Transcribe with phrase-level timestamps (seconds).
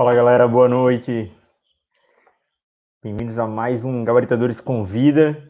[0.00, 1.30] Fala galera, boa noite.
[3.02, 5.46] Bem-vindos a mais um Gabaritadores Convida.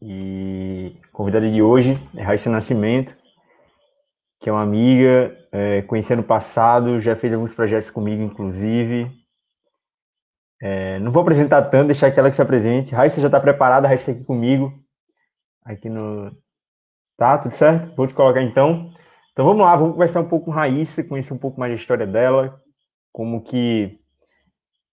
[0.00, 3.14] E convidada de hoje é Raíssa Nascimento,
[4.40, 9.10] que é uma amiga, é, conheci passado, já fez alguns projetos comigo, inclusive.
[10.62, 12.94] É, não vou apresentar tanto, deixar que ela que se apresente.
[12.94, 14.72] Raíssa já está preparada, Raíssa aqui comigo.
[15.66, 16.34] Aqui no.
[17.18, 17.94] Tá, tudo certo?
[17.94, 18.90] Vou te colocar então.
[19.32, 22.06] Então vamos lá, vamos conversar um pouco com Raíssa, conhecer um pouco mais da história
[22.06, 22.61] dela,
[23.12, 23.98] como que.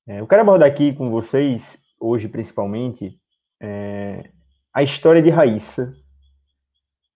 [0.07, 3.19] É, eu quero abordar aqui com vocês, hoje principalmente,
[3.61, 4.29] é,
[4.73, 5.93] a história de Raíssa.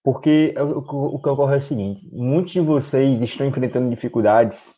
[0.04, 4.76] Porque o, o, o que ocorre é o seguinte: muitos de vocês estão enfrentando dificuldades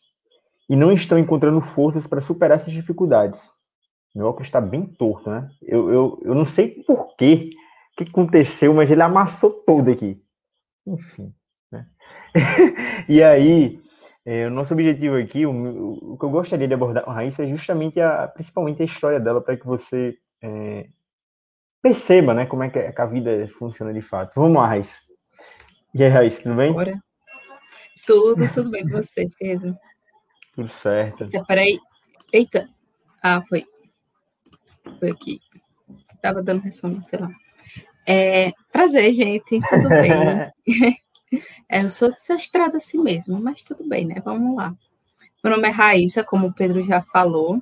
[0.70, 3.52] e não estão encontrando forças para superar essas dificuldades.
[4.16, 5.50] Meu óculos está bem torto, né?
[5.62, 7.50] Eu, eu, eu não sei por quê,
[7.94, 10.22] o que aconteceu, mas ele amassou todo aqui.
[10.88, 11.34] Enfim.
[11.72, 11.86] Né?
[13.10, 13.82] e aí,
[14.26, 17.44] é, o nosso objetivo aqui, o, o, que eu gostaria de abordar com a Raíssa
[17.44, 20.88] é justamente, a, principalmente a história dela, para que você é,
[21.80, 24.34] perceba né, como é que a vida funciona de fato.
[24.40, 25.00] Vamos lá, Raíssa.
[25.94, 26.74] E aí, Raíssa, tudo bem?
[26.74, 27.00] Bora.
[28.08, 29.78] Tudo, tudo bem com você, Pedro?
[30.56, 31.26] Tudo certo.
[31.32, 31.80] Espera aí.
[32.34, 32.68] Eita.
[33.22, 33.66] Ah, foi.
[35.00, 35.40] Foi aqui.
[36.22, 37.32] Tava dando ressonância, sei lá.
[38.08, 39.60] É, prazer, gente.
[39.70, 40.96] Tudo bem?
[41.70, 44.22] É, eu sou desastrada assim mesmo, mas tudo bem, né?
[44.24, 44.76] Vamos lá.
[45.44, 47.62] Meu nome é Raíssa, como o Pedro já falou.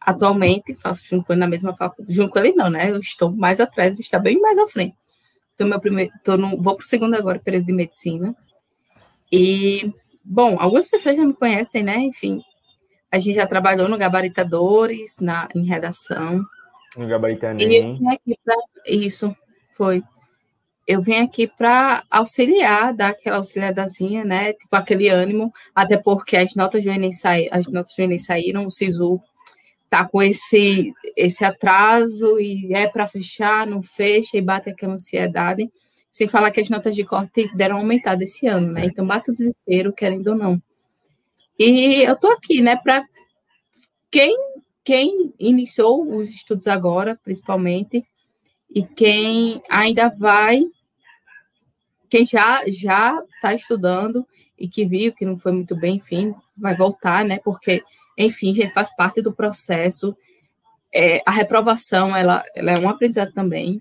[0.00, 2.14] Atualmente faço junto com ele na mesma faculdade.
[2.14, 2.90] Junto com ele não, né?
[2.90, 4.96] Eu estou mais atrás, está bem mais à frente.
[5.54, 8.34] Então, meu primeiro, tô no, vou para o segundo agora, período de medicina.
[9.30, 9.92] E,
[10.24, 11.98] bom, algumas pessoas já me conhecem, né?
[11.98, 12.42] Enfim,
[13.10, 16.42] a gente já trabalhou no Gabaritadores, na, em redação.
[16.96, 18.00] No Gabaritadores.
[18.86, 19.36] Isso,
[19.76, 20.02] foi
[20.86, 24.52] eu vim aqui para auxiliar, dar aquela auxiliadazinha, né?
[24.52, 29.20] Tipo aquele ânimo, até porque as notas Enem, saí, as notas Enem saíram, o SISU
[29.88, 35.70] tá com esse, esse atraso e é para fechar, não fecha e bate aquela ansiedade.
[36.10, 38.86] Sem falar que as notas de corte deram aumentada esse ano, né?
[38.86, 40.62] Então bate o desespero, querendo ou não.
[41.58, 43.04] E eu tô aqui, né, para
[44.10, 44.36] quem,
[44.84, 48.04] quem iniciou os estudos agora, principalmente,
[48.74, 50.62] e quem ainda vai,
[52.08, 54.26] quem já já está estudando
[54.58, 57.38] e que viu que não foi muito bem, enfim, vai voltar, né?
[57.44, 57.82] Porque,
[58.16, 60.16] enfim, gente, faz parte do processo.
[60.94, 63.80] É, a reprovação, ela, ela é um aprendizado também.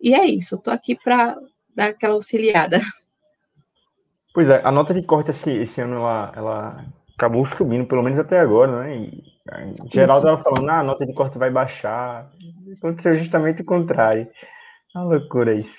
[0.00, 1.36] E é isso, tô aqui para
[1.74, 2.80] dar aquela auxiliada.
[4.34, 6.86] Pois é, a nota de corte esse, esse ano, ela, ela
[7.22, 8.96] acabou subindo, pelo menos até agora, né?
[8.96, 9.22] E,
[9.84, 12.28] em geral, estava falando, ah, a nota de corte vai baixar.
[12.76, 14.28] Aconteceu justamente o contrário.
[14.94, 15.78] Uma loucura isso.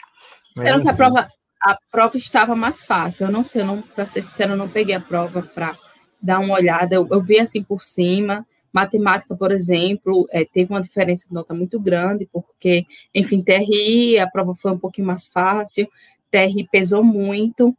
[0.56, 1.28] Será que a prova,
[1.62, 3.28] a prova estava mais fácil?
[3.28, 5.76] Eu não sei, para ser sincero, eu não peguei a prova para
[6.22, 6.96] dar uma olhada.
[6.96, 8.46] Eu, eu, vi assim por cima.
[8.72, 14.28] Matemática, por exemplo, é, teve uma diferença de nota muito grande, porque, enfim, TRI, a
[14.28, 15.88] prova foi um pouquinho mais fácil,
[16.32, 17.76] TRI pesou muito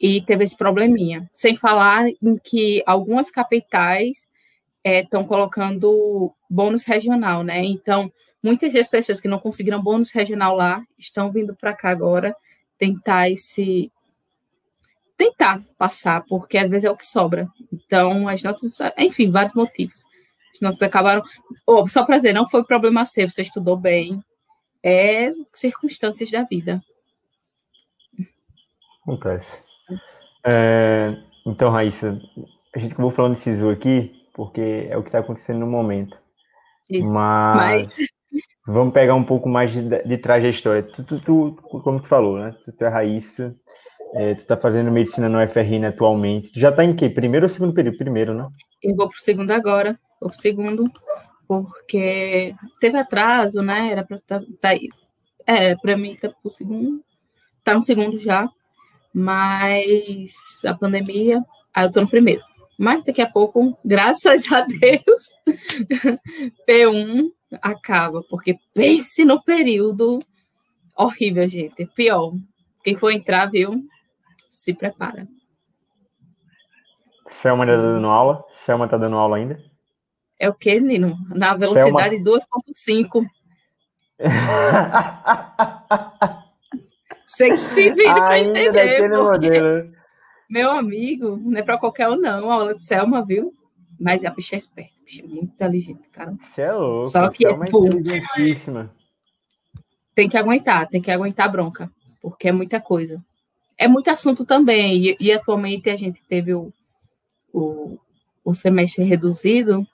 [0.00, 1.28] e teve esse probleminha.
[1.32, 4.28] Sem falar em que algumas capitais
[4.84, 7.64] estão é, colocando bônus regional, né?
[7.64, 8.12] Então,
[8.42, 12.36] muitas das pessoas que não conseguiram bônus regional lá estão vindo para cá agora
[12.78, 13.90] tentar esse
[15.16, 17.48] tentar passar, porque às vezes é o que sobra.
[17.72, 20.04] Então, as notas, enfim, vários motivos.
[20.54, 21.22] As notas acabaram.
[21.66, 24.22] Oh, só para dizer, não foi problema seu, você estudou bem.
[24.82, 26.82] É circunstâncias da vida.
[29.02, 29.65] Acontece.
[30.46, 32.20] É, então, Raíssa,
[32.74, 36.16] a gente acabou falando de SISU aqui, porque é o que está acontecendo no momento.
[36.88, 37.96] Isso, mas, mas,
[38.66, 40.82] vamos pegar um pouco mais de, de trás da história.
[40.84, 42.54] Tu, tu, tu, como tu falou, né?
[42.64, 43.56] Tu, tu é Raíssa,
[44.14, 46.52] é, tu está fazendo medicina no FRN atualmente.
[46.52, 47.10] Tu já está em quê?
[47.10, 47.98] Primeiro ou segundo período?
[47.98, 48.46] Primeiro, né?
[48.82, 49.98] Eu vou para o segundo agora.
[50.20, 50.84] Vou para o segundo,
[51.48, 53.90] porque teve atraso, né?
[53.90, 54.70] Era para tá, tá,
[55.46, 57.04] é, para mim tá pro segundo.
[57.64, 58.48] Tá no segundo já,
[59.18, 61.42] mas a pandemia,
[61.72, 62.42] aí eu tô no primeiro.
[62.78, 65.22] Mas daqui a pouco, graças a Deus,
[66.68, 67.30] P1
[67.62, 70.18] acaba, porque pense no período
[70.94, 71.86] horrível, gente.
[71.94, 72.34] Pior.
[72.84, 73.82] Quem for entrar, viu?
[74.50, 75.26] Se prepara.
[77.26, 78.44] Selma está dando aula?
[78.50, 79.58] Selma tá dando aula ainda?
[80.38, 81.16] É o que, Nino?
[81.30, 83.26] Na velocidade 2.5.
[87.26, 89.08] Você que se vira para entender.
[89.08, 89.92] Modelo.
[90.48, 92.50] Meu amigo, não é para qualquer um, não.
[92.50, 93.52] A aula de Selma, viu?
[93.98, 96.34] Mas a bicha é esperta, a bicha é muito inteligente, cara.
[96.38, 97.06] Você é louco.
[97.06, 98.94] Só que, é tipo, inteligentíssima.
[100.14, 101.90] Tem que aguentar, tem que aguentar a bronca,
[102.22, 103.22] porque é muita coisa.
[103.76, 106.72] É muito assunto também, e, e atualmente a gente teve o,
[107.52, 107.98] o,
[108.44, 109.86] o semestre reduzido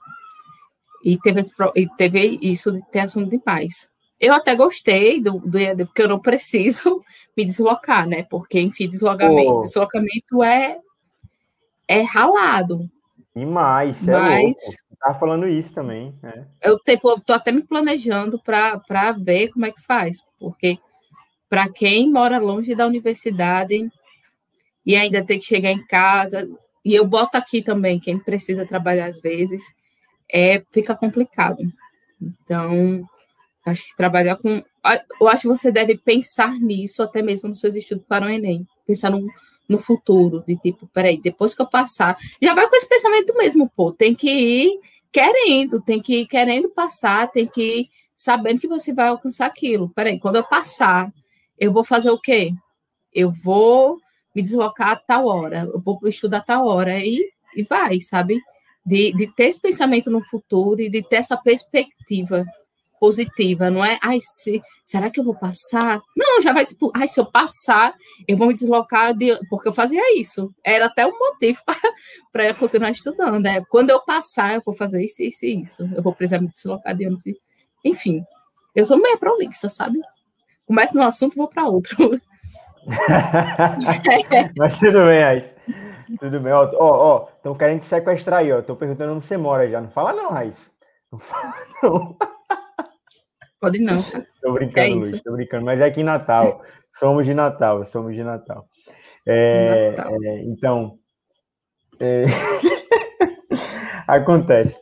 [1.05, 3.89] e teve, esse, e teve isso de ter assunto demais.
[4.23, 7.01] Eu até gostei do, do EAD, porque eu não preciso
[7.37, 8.23] me deslocar, né?
[8.31, 9.63] Porque, enfim, deslocamento, oh.
[9.65, 10.79] deslocamento é,
[11.89, 12.89] é ralado.
[13.35, 14.83] Demais, é Mas, louco.
[15.01, 16.15] Tava falando isso também.
[16.23, 16.45] É.
[16.63, 20.79] Eu, tipo, eu tô até me planejando para ver como é que faz, porque
[21.51, 23.91] para quem mora longe da universidade
[24.87, 26.49] e ainda tem que chegar em casa,
[26.85, 29.65] e eu boto aqui também quem precisa trabalhar às vezes,
[30.33, 31.59] é fica complicado.
[32.21, 33.05] Então,
[33.65, 34.63] acho que trabalhar com.
[35.21, 38.67] Eu acho que você deve pensar nisso até mesmo nos seus estudos para o Enem.
[38.87, 39.27] Pensar no,
[39.69, 43.71] no futuro, de tipo, peraí, depois que eu passar, já vai com esse pensamento mesmo,
[43.75, 44.81] pô, tem que ir
[45.11, 49.91] querendo, tem que ir querendo passar, tem que ir sabendo que você vai alcançar aquilo.
[49.91, 51.13] Peraí, quando eu passar,
[51.59, 52.53] eu vou fazer o quê?
[53.13, 53.99] Eu vou
[54.35, 58.41] me deslocar a tal hora, eu vou estudar a tal hora e, e vai, sabe?
[58.85, 62.45] De, de ter esse pensamento no futuro e de ter essa perspectiva
[63.03, 63.99] positiva, não é?
[64.01, 66.01] Ai, se, será que eu vou passar?
[66.17, 67.93] Não, já vai tipo, ai, se eu passar,
[68.29, 70.55] eu vou me deslocar de, porque eu fazia isso.
[70.65, 71.61] Era até um motivo
[72.33, 73.61] para continuar estudando, né?
[73.69, 75.91] Quando eu passar, eu vou fazer isso, isso e isso.
[75.97, 77.37] Eu vou precisar me deslocar de onde.
[77.85, 78.23] Enfim,
[78.73, 79.99] eu sou meio prolixa, sabe?
[80.65, 81.97] Começo no assunto, vou para outro.
[84.57, 85.53] Mas tudo bem, Raiz.
[86.21, 86.53] Tudo bem.
[86.53, 88.63] Ó, ó, estão querendo te sequestrar aí, ó.
[88.63, 89.81] Tô perguntando onde você mora já.
[89.81, 90.71] Não fala não, Raiz.
[91.11, 91.53] Não fala
[91.83, 92.17] não.
[93.63, 93.97] Pode não.
[94.43, 95.65] Tô brincando, é Luiz, tô brincando.
[95.65, 96.65] Mas é aqui em Natal.
[96.89, 98.69] Somos de Natal, somos de Natal.
[99.25, 100.13] É, Natal.
[100.21, 100.99] É, então,
[102.01, 102.25] é...
[104.09, 104.77] acontece.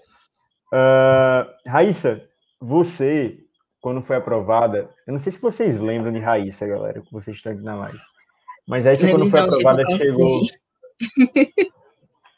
[0.72, 2.22] Uh, Raíssa,
[2.58, 3.36] você
[3.82, 7.52] quando foi aprovada, eu não sei se vocês lembram de Raíssa, galera, que vocês estão
[7.52, 7.98] aqui na live.
[8.66, 10.40] Mas Raíssa, quando foi aprovada, chegou.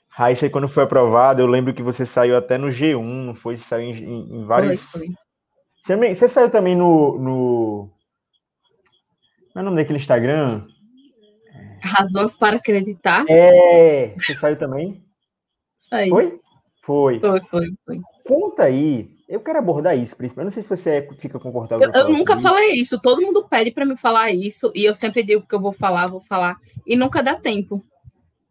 [0.08, 3.58] Raíssa, quando foi aprovada, eu lembro que você saiu até no G1, não foi?
[3.58, 4.82] Saiu em, em vários.
[4.82, 5.21] Foi, foi.
[5.84, 7.18] Você, você, saiu também no.
[7.18, 7.90] no...
[9.52, 10.66] Qual é o nome daquele Instagram?
[11.82, 13.24] Razões para acreditar.
[13.28, 15.04] É, você saiu também?
[15.78, 16.10] Saiu.
[16.10, 16.40] Foi?
[16.82, 17.20] Foi.
[17.20, 18.00] Foi, foi, foi.
[18.24, 20.44] Conta aí eu quero abordar isso, principalmente.
[20.44, 21.90] Eu não sei se você é, fica confortável.
[21.94, 23.00] Eu, eu nunca falei isso.
[23.00, 26.06] Todo mundo pede para me falar isso e eu sempre digo que eu vou falar,
[26.06, 27.82] vou falar e nunca dá tempo.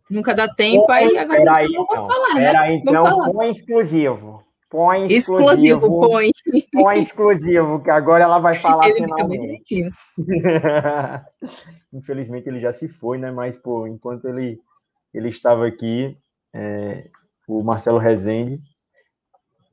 [0.10, 0.88] Nunca dá tempo.
[0.88, 2.07] Põe, aí agora peraí, não então.
[2.07, 2.74] falar, né?
[2.74, 4.44] Então põe exclusivo.
[4.71, 5.51] Põe exclusivo.
[5.51, 6.31] Exclusivo, põe.
[6.71, 9.91] Põe exclusivo, que agora ela vai falar ele finalmente.
[11.91, 13.31] Infelizmente ele já se foi, né?
[13.31, 14.62] Mas, pô, enquanto ele,
[15.13, 16.18] ele estava aqui,
[16.53, 17.09] é,
[17.45, 18.62] o Marcelo Rezende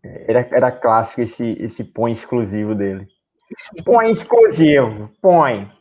[0.03, 3.07] era, era clássico esse, esse põe exclusivo dele.
[3.85, 5.73] Põe exclusivo, põe.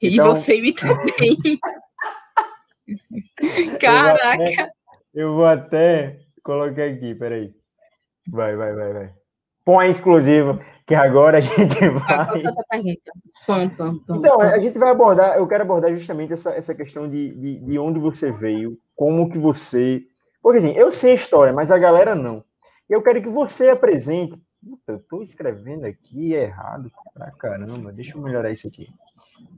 [0.00, 0.34] E então...
[0.34, 0.86] você imita
[1.18, 1.58] bem.
[3.80, 4.70] Caraca!
[5.12, 7.55] Eu vou, até, eu vou até colocar aqui, peraí.
[8.28, 9.14] Vai, vai, vai, vai.
[9.64, 12.42] Põe exclusivo, que agora a gente vai.
[14.08, 17.78] Então, a gente vai abordar, eu quero abordar justamente essa, essa questão de, de, de
[17.78, 20.02] onde você veio, como que você.
[20.40, 22.44] Porque assim, eu sei a história, mas a galera não.
[22.88, 24.40] Eu quero que você apresente.
[24.64, 27.92] Puta, eu estou escrevendo aqui errado pra caramba.
[27.92, 28.88] Deixa eu melhorar isso aqui.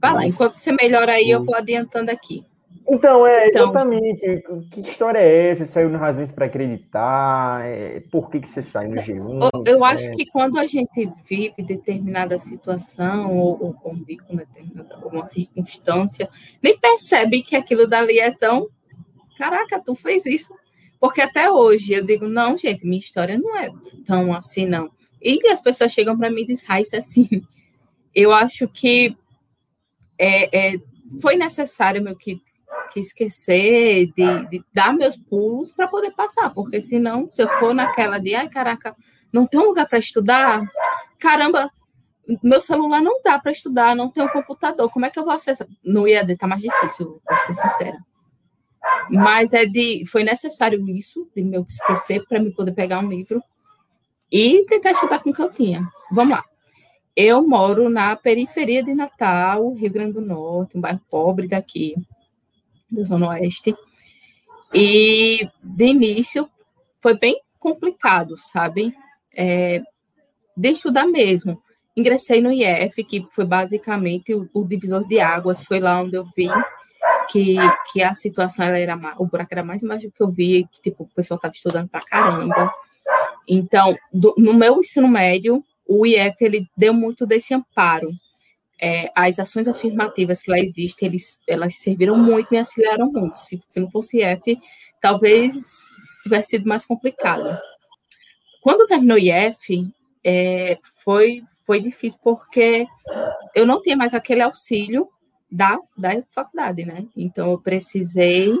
[0.01, 2.45] Vai lá, enquanto você melhora aí, eu vou adiantando aqui.
[2.91, 4.43] Então, é, então, exatamente.
[4.71, 5.65] Que história é essa?
[5.65, 7.63] Você saiu nas razões para acreditar?
[7.63, 9.49] É, por que, que você saiu no G1?
[9.53, 14.95] Eu, eu acho que quando a gente vive determinada situação ou, ou convive com determinada
[14.95, 16.27] alguma circunstância,
[16.63, 18.67] nem percebe que aquilo dali é tão.
[19.37, 20.53] Caraca, tu fez isso.
[20.99, 23.69] Porque até hoje eu digo, não, gente, minha história não é
[24.05, 24.89] tão assim, não.
[25.21, 27.27] E as pessoas chegam para mim e dizem, Raíssa, assim,
[28.15, 29.15] eu acho que
[30.17, 30.79] é, é,
[31.21, 32.41] foi necessário meu que,
[32.91, 37.73] que esquecer de, de dar meus pulos para poder passar, porque senão, se eu for
[37.73, 38.95] naquela de, ai, caraca,
[39.31, 40.63] não tem um lugar para estudar,
[41.19, 41.71] caramba,
[42.43, 45.33] meu celular não dá para estudar, não tem um computador, como é que eu vou
[45.33, 45.67] acessar?
[45.83, 47.97] No IAD tá mais difícil, vou ser sincera.
[49.09, 53.41] Mas é de, foi necessário isso, de meu esquecer, para me poder pegar um livro
[54.31, 55.87] e tentar estudar com o que eu tinha.
[56.11, 56.43] Vamos lá.
[57.15, 61.95] Eu moro na periferia de Natal, Rio Grande do Norte, um bairro pobre daqui,
[62.91, 63.75] da Zona Oeste.
[64.73, 66.49] E de início
[67.01, 68.95] foi bem complicado, sabe?
[69.35, 69.81] É,
[70.55, 71.61] de estudar mesmo.
[71.95, 76.25] Ingressei no IF, que foi basicamente o, o divisor de águas, foi lá onde eu
[76.35, 76.49] vim
[77.29, 77.55] que,
[77.91, 81.03] que a situação ela era o buraco era mais do que eu vi, que tipo,
[81.03, 82.73] o pessoal estava estudando para caramba.
[83.47, 88.09] Então, do, no meu ensino médio, o IF ele deu muito desse amparo.
[88.81, 93.37] É, as ações afirmativas que lá existem, eles, elas serviram muito, me auxiliaram muito.
[93.37, 94.55] Se, se não fosse IF,
[95.01, 95.53] talvez
[96.23, 97.57] tivesse sido mais complicado.
[98.61, 99.89] Quando terminou o IF,
[100.23, 102.85] é, foi, foi difícil porque
[103.55, 105.09] eu não tinha mais aquele auxílio
[105.51, 107.05] da, da faculdade, né?
[107.15, 108.53] Então eu precisei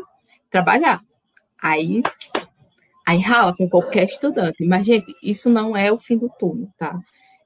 [0.49, 1.01] trabalhar.
[1.61, 2.01] Aí,
[3.05, 4.65] aí rala com qualquer estudante.
[4.65, 6.99] Mas, gente, isso não é o fim do turno, tá?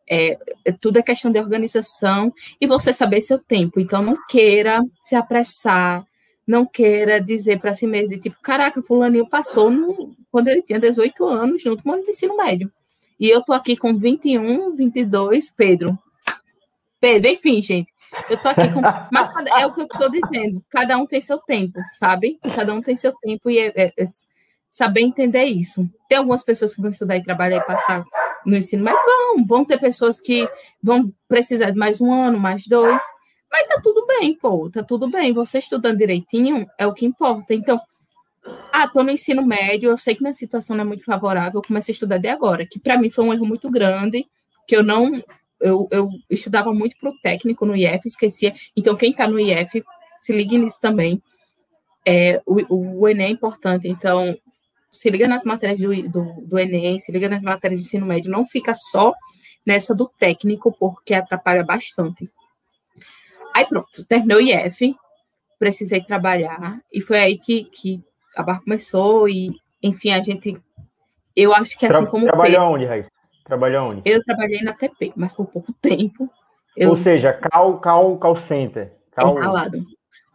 [0.09, 3.79] É, é, tudo é questão de organização e você saber seu tempo.
[3.79, 6.05] Então, não queira se apressar,
[6.45, 10.79] não queira dizer para si mesmo, de tipo, caraca, fulaninho passou no, quando ele tinha
[10.79, 12.71] 18 anos, junto com o ensino médio.
[13.19, 15.97] E eu tô aqui com 21, 22, Pedro.
[16.99, 17.91] Pedro, enfim, gente.
[18.29, 18.81] Eu tô aqui com.
[19.11, 20.63] Mas é o que eu tô dizendo.
[20.69, 22.39] Cada um tem seu tempo, sabe?
[22.55, 24.05] Cada um tem seu tempo e é, é, é
[24.69, 25.87] saber entender isso.
[26.09, 28.03] Tem algumas pessoas que vão estudar e trabalhar e passar
[28.45, 30.47] no ensino, mas vão, vão ter pessoas que
[30.81, 33.01] vão precisar de mais um ano, mais dois.
[33.51, 35.31] Mas tá tudo bem, pô, tá tudo bem.
[35.33, 37.53] Você estudando direitinho é o que importa.
[37.53, 37.79] Então,
[38.71, 41.67] ah, tô no ensino médio, eu sei que minha situação não é muito favorável, eu
[41.67, 44.25] comecei a estudar de agora, que para mim foi um erro muito grande,
[44.67, 45.23] que eu não
[45.63, 48.53] eu, eu estudava muito para o técnico no IF, esquecia.
[48.75, 49.81] Então, quem está no IF,
[50.19, 51.23] se ligue nisso também.
[52.05, 54.37] É, o, o Enem é importante, então
[54.93, 58.31] se liga nas matérias do, do, do, Enem, se liga nas matérias de ensino médio,
[58.31, 59.11] não fica só
[59.65, 62.29] nessa do técnico, porque atrapalha bastante.
[63.55, 64.95] Aí pronto, terminou o IF,
[65.57, 67.99] precisei trabalhar, e foi aí que, que
[68.35, 70.61] a barra começou, e enfim, a gente.
[71.35, 72.25] Eu acho que assim Tra como.
[72.25, 73.11] Trabalhou onde, Raíssa?
[73.43, 74.01] Trabalhou onde?
[74.05, 76.29] Eu trabalhei na TP, mas por pouco tempo.
[76.77, 76.91] Eu...
[76.91, 78.93] Ou seja, call, call, call center.
[79.15, 79.37] Call...
[79.37, 79.83] Enralado.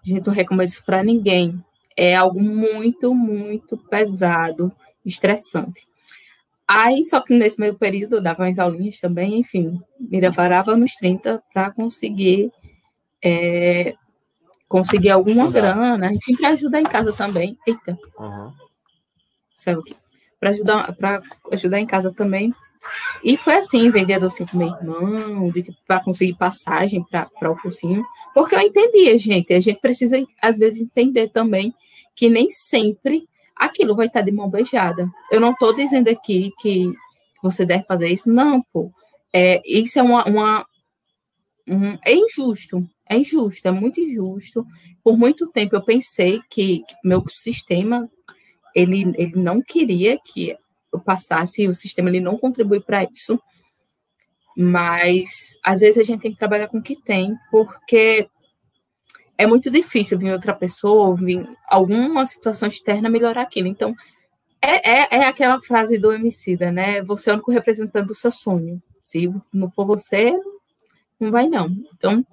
[0.05, 1.63] Gente, não recomendo isso para ninguém.
[2.01, 4.71] É algo muito, muito pesado,
[5.05, 5.85] estressante.
[6.67, 10.93] Aí, só que nesse meio período, eu dava umas aulinhas também, enfim, me varava nos
[10.95, 12.53] 30 para conseguir
[13.21, 13.95] é,
[14.69, 15.75] conseguir alguma Estudar.
[15.75, 17.59] grana, enfim, para ajudar em casa também.
[17.67, 17.99] Eita.
[18.17, 18.53] Uhum.
[20.39, 22.55] Para ajudar, para ajudar em casa também,
[23.25, 25.53] e foi assim, vender docinho com meu irmão,
[25.85, 29.53] para conseguir passagem para o cursinho, porque eu entendia, gente.
[29.53, 31.75] A gente precisa, às vezes, entender também
[32.19, 35.09] que nem sempre aquilo vai estar de mão beijada.
[35.31, 36.93] Eu não estou dizendo aqui que
[37.41, 38.93] você deve fazer isso, não, pô.
[39.33, 40.25] É, isso é uma.
[40.25, 40.67] uma
[41.69, 44.67] um, é injusto, é injusto, é muito injusto.
[45.05, 48.11] Por muito tempo eu pensei que, que meu sistema
[48.75, 50.57] ele, ele não queria que
[50.93, 53.41] eu passasse, o sistema ele não contribui para isso.
[54.57, 58.29] Mas às vezes a gente tem que trabalhar com o que tem, porque
[59.39, 63.69] é muito difícil vir outra pessoa, vir alguma situação externa melhorar aquilo.
[63.69, 63.95] Então,
[64.61, 67.01] é, é, é aquela frase do homicida, né?
[67.03, 68.83] Você é o único representante do seu sonho.
[69.01, 70.35] Se não for você,
[71.21, 71.71] não vai não.
[71.95, 72.27] Então,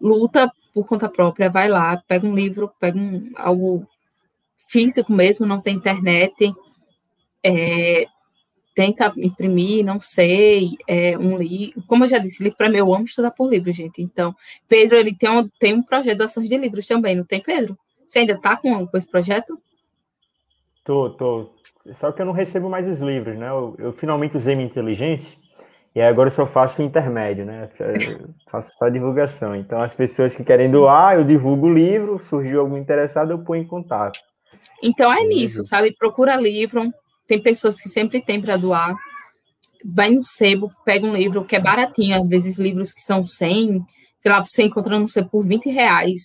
[0.00, 3.86] luta por conta própria, vai lá, pega um livro, pega um, algo
[4.68, 6.54] físico mesmo, não tem internet,
[7.42, 8.06] é,
[8.76, 11.82] tenta imprimir, não sei, é, um livro.
[11.88, 14.02] Como eu já disse, livro para mim, eu amo estudar por livro, gente.
[14.02, 14.36] Então,
[14.68, 17.76] Pedro, ele tem um, tem um projeto de ações de livros também, não tem, Pedro?
[18.06, 19.58] Você ainda está com, com esse projeto?
[20.84, 21.48] Tô, tô.
[21.94, 23.48] Só que eu não recebo mais os livros, né?
[23.48, 25.38] Eu, eu finalmente usei minha inteligência
[25.94, 27.70] e agora eu só faço intermédio, né?
[27.80, 29.56] Eu faço só divulgação.
[29.56, 33.62] Então, as pessoas que querem doar, eu divulgo o livro, surgiu algum interessado, eu ponho
[33.62, 34.18] em contato.
[34.82, 35.96] Então é nisso, sabe?
[35.96, 36.92] Procura livro,
[37.26, 38.94] tem pessoas que sempre tem para doar.
[39.84, 43.84] Vai no sebo, pega um livro que é baratinho, às vezes livros que são 100,
[44.20, 46.22] sei lá, você encontra no sebo por 20 reais.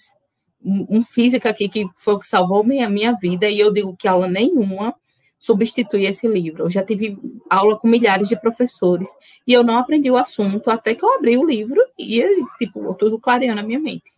[0.63, 3.96] Um, um física aqui que foi o que salvou minha, minha vida, e eu digo
[3.98, 4.93] que aula nenhuma
[5.41, 6.65] substitui esse livro.
[6.65, 7.17] Eu já tive
[7.50, 9.10] aula com milhares de professores
[9.46, 12.24] e eu não aprendi o assunto até que eu abri o livro e,
[12.60, 14.12] tipo, tudo clareando na minha mente.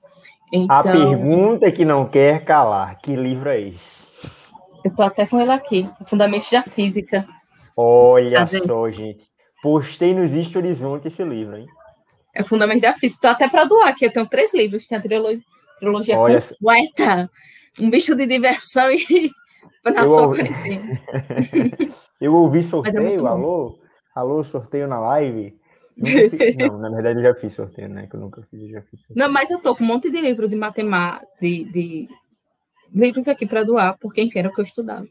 [0.51, 4.02] Então, a pergunta que não quer calar, que livro é esse?
[4.83, 7.27] Eu tô até com ele aqui, Fundamentos da Física.
[7.75, 9.25] Olha tá só, gente.
[9.61, 11.67] Postei nos stories ontem esse livro, hein?
[12.35, 13.21] É Fundamentos da Física.
[13.21, 14.05] Tô até para doar aqui.
[14.05, 14.85] Eu tenho três livros.
[14.85, 15.41] Tem a trilogia,
[15.79, 17.29] trilogia Olha completa.
[17.79, 19.31] Um bicho de diversão e
[19.85, 20.43] na sua ouvi...
[22.19, 23.79] Eu ouvi é sorteio, é alô?
[24.15, 25.57] Alô, sorteio na live?
[26.57, 28.07] Não, na verdade eu já fiz sorteio, né?
[28.07, 29.19] Que eu nunca fiz, eu já fiz sorteio.
[29.19, 32.09] Não, mas eu tô com um monte de livro de matemática, de, de
[32.93, 35.07] livros aqui para doar, porque enfim, era o que eu estudava.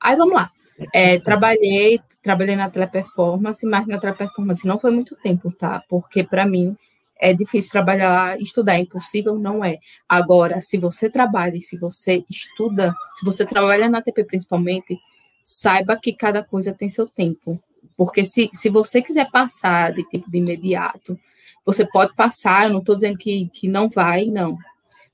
[0.00, 0.50] Aí vamos lá.
[0.92, 5.82] É, trabalhei, trabalhei na teleperformance, mas na teleperformance não foi muito tempo, tá?
[5.88, 6.76] Porque para mim
[7.18, 9.78] é difícil trabalhar, estudar é impossível, não é.
[10.08, 14.98] Agora, se você trabalha e se você estuda, se você trabalha na TP principalmente,
[15.42, 17.60] saiba que cada coisa tem seu tempo.
[17.96, 21.18] Porque se, se você quiser passar de tempo de imediato,
[21.64, 24.58] você pode passar, eu não estou dizendo que, que não vai, não.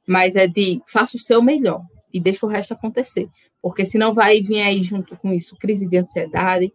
[0.07, 3.29] Mas é de faça o seu melhor e deixa o resto acontecer.
[3.63, 6.73] porque senão vai vir aí junto com isso crise de ansiedade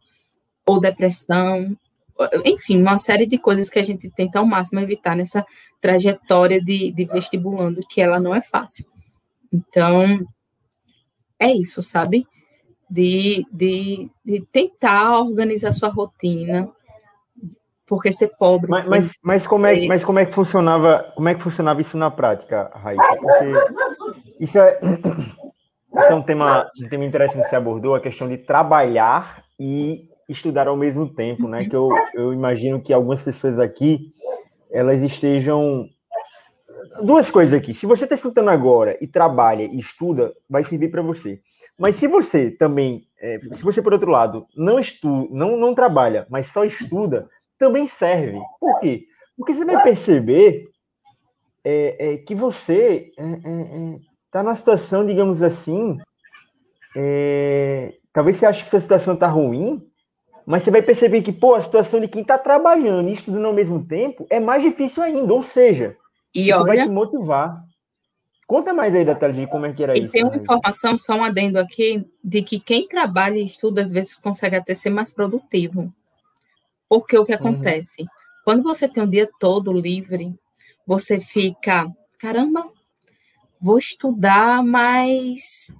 [0.65, 1.77] ou depressão,
[2.45, 5.45] enfim, uma série de coisas que a gente tenta ao máximo evitar nessa
[5.81, 8.85] trajetória de, de vestibulando, que ela não é fácil.
[9.51, 10.25] Então,
[11.37, 12.25] é isso, sabe?
[12.89, 16.69] De, de, de tentar organizar sua rotina,
[17.85, 18.69] porque ser pobre.
[18.69, 21.11] Mas, mas, mas, como é, mas como é que funcionava?
[21.15, 23.17] Como é que funcionava isso na prática, Raíssa?
[23.17, 24.79] Porque isso é,
[25.97, 30.09] isso é um tema, um tema interessante que você abordou, a questão de trabalhar e
[30.27, 31.65] estudar ao mesmo tempo, né?
[31.65, 34.13] Que eu, eu imagino que algumas pessoas aqui
[34.71, 35.87] elas estejam
[37.01, 37.73] duas coisas aqui.
[37.73, 41.39] Se você está escutando agora e trabalha e estuda, vai servir para você.
[41.77, 46.25] Mas se você também, é, se você por outro lado não estuda, não, não trabalha,
[46.29, 48.39] mas só estuda, também serve.
[48.59, 49.05] Por quê?
[49.37, 50.63] Porque você vai perceber
[51.63, 53.11] é, é, que você
[54.35, 55.97] está é, é, é, numa situação, digamos assim,
[58.11, 59.81] talvez você ache que sua situação está ruim,
[60.45, 63.53] mas você vai perceber que, pô, a situação de quem está trabalhando e estudando ao
[63.53, 65.95] mesmo tempo é mais difícil ainda, ou seja,
[66.33, 67.63] e isso olha, vai te motivar.
[68.45, 70.11] Conta mais aí, detalhes de como é que era e isso.
[70.11, 74.19] tem uma informação, só um adendo aqui, de que quem trabalha e estuda, às vezes,
[74.19, 75.91] consegue até ser mais produtivo.
[76.87, 77.39] Porque o que uhum.
[77.39, 78.03] acontece?
[78.03, 78.07] Uhum.
[78.43, 80.35] Quando você tem o dia todo livre,
[80.85, 82.69] você fica, caramba,
[83.65, 85.74] vou estudar, mas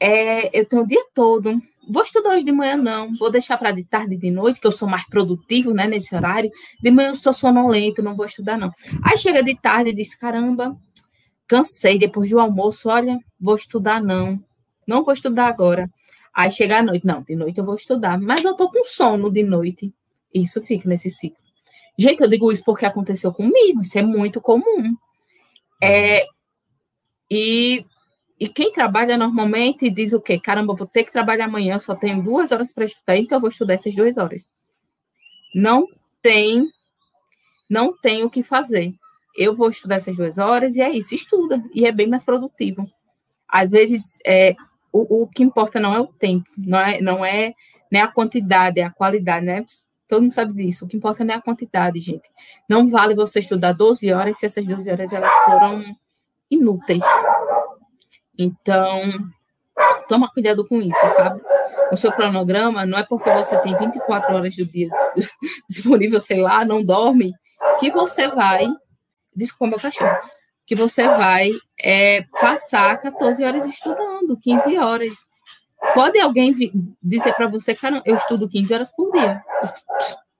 [0.00, 1.60] é, eu tenho o dia todo
[1.90, 3.10] vou estudar hoje de manhã, não.
[3.18, 6.14] Vou deixar para de tarde e de noite, que eu sou mais produtivo, né, nesse
[6.14, 6.50] horário.
[6.80, 8.72] De manhã eu sou sonolento, não vou estudar, não.
[9.02, 10.76] Aí chega de tarde e diz: caramba,
[11.48, 14.38] cansei depois do almoço, olha, vou estudar, não.
[14.86, 15.90] Não vou estudar agora.
[16.32, 19.30] Aí chega à noite, não, de noite eu vou estudar, mas eu tô com sono
[19.30, 19.92] de noite.
[20.32, 21.40] Isso fica nesse ciclo.
[21.98, 24.96] Gente, eu digo isso porque aconteceu comigo, isso é muito comum.
[25.82, 26.24] É,
[27.30, 27.84] e
[28.40, 30.40] e quem trabalha normalmente diz o quê?
[30.40, 33.50] Caramba, vou ter que trabalhar amanhã, só tenho duas horas para estudar, então eu vou
[33.50, 34.50] estudar essas duas horas.
[35.54, 35.86] Não
[36.22, 36.66] tem,
[37.68, 38.94] não tem o que fazer.
[39.36, 42.90] Eu vou estudar essas duas horas e é isso, estuda, e é bem mais produtivo.
[43.46, 44.56] Às vezes, é,
[44.90, 47.52] o, o que importa não é o tempo, não é, não é
[47.92, 49.66] nem a quantidade, é a qualidade, né?
[50.08, 50.86] Todo mundo sabe disso.
[50.86, 52.28] O que importa não é a quantidade, gente.
[52.66, 55.84] Não vale você estudar 12 horas se essas 12 horas elas foram
[56.50, 57.04] inúteis.
[58.38, 59.00] Então,
[60.08, 61.40] toma cuidado com isso, sabe?
[61.92, 64.88] O seu cronograma não é porque você tem 24 horas do dia
[65.68, 67.32] disponível, sei lá, não dorme,
[67.78, 68.68] que você vai.
[69.34, 70.16] Desculpa, meu cachorro.
[70.66, 75.12] Que você vai é, passar 14 horas estudando, 15 horas.
[75.94, 76.52] Pode alguém
[77.02, 79.42] dizer para você, cara, eu estudo 15 horas por dia.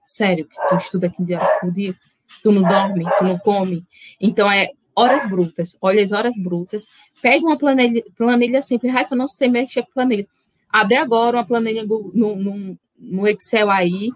[0.03, 1.95] Sério, tu estuda 15 horas por dia?
[2.41, 3.85] Tu não dorme, tu não come.
[4.19, 5.77] Então, é horas brutas.
[5.81, 6.87] Olha as horas brutas.
[7.21, 8.93] Pega uma planilha, planilha simples.
[8.93, 10.27] Raíssa, não sei mexer com planilha.
[10.69, 14.11] Abre agora uma planilha no, no, no Excel aí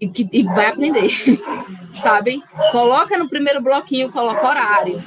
[0.00, 1.10] e, que, e vai aprender.
[1.94, 2.42] Sabe?
[2.70, 5.02] Coloca no primeiro bloquinho, coloca horário.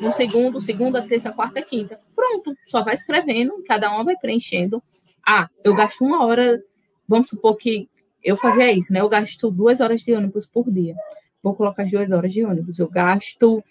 [0.00, 1.98] No segundo, segunda, terça, quarta, quinta.
[2.14, 2.54] Pronto.
[2.66, 4.82] Só vai escrevendo, cada uma vai preenchendo.
[5.26, 6.62] Ah, eu gasto uma hora.
[7.08, 7.88] Vamos supor que
[8.22, 9.00] eu fazia isso, né?
[9.00, 10.94] Eu gasto duas horas de ônibus por dia.
[11.42, 12.78] Vou colocar as duas horas de ônibus.
[12.78, 13.62] Eu gasto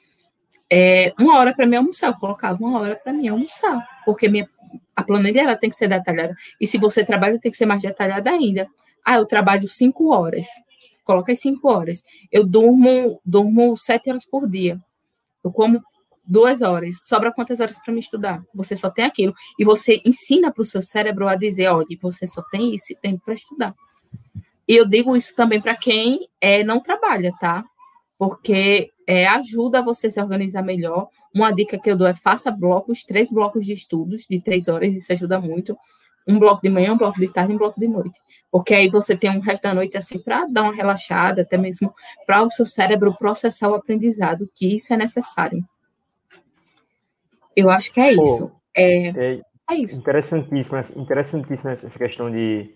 [0.72, 4.50] é, uma hora para mim almoçar, eu colocava uma hora para mim almoçar, porque minha,
[4.96, 6.36] a planilha ela tem que ser detalhada.
[6.60, 8.68] E se você trabalha, tem que ser mais detalhada ainda.
[9.06, 10.48] Ah, eu trabalho cinco horas.
[11.04, 12.04] Coloca as cinco horas.
[12.32, 14.80] Eu durmo, durmo sete horas por dia.
[15.44, 15.84] Eu como
[16.26, 17.02] duas horas.
[17.06, 18.44] Sobra quantas horas para me estudar?
[18.54, 19.34] Você só tem aquilo.
[19.60, 22.96] E você ensina para o seu cérebro a dizer, olha, você só tem isso e
[22.96, 23.76] tem para estudar.
[24.68, 27.64] E eu digo isso também para quem é, não trabalha, tá?
[28.18, 31.10] Porque é, ajuda você se organizar melhor.
[31.34, 34.94] Uma dica que eu dou é faça blocos, três blocos de estudos de três horas,
[34.94, 35.78] isso ajuda muito.
[36.28, 38.20] Um bloco de manhã, um bloco de tarde, um bloco de noite.
[38.52, 41.94] Porque aí você tem um resto da noite assim para dar uma relaxada, até mesmo
[42.26, 45.64] para o seu cérebro processar o aprendizado, que isso é necessário.
[47.56, 48.52] Eu acho que é isso.
[48.76, 49.98] É, é, é, isso.
[49.98, 52.74] Interessantíssima, interessantíssima essa questão de,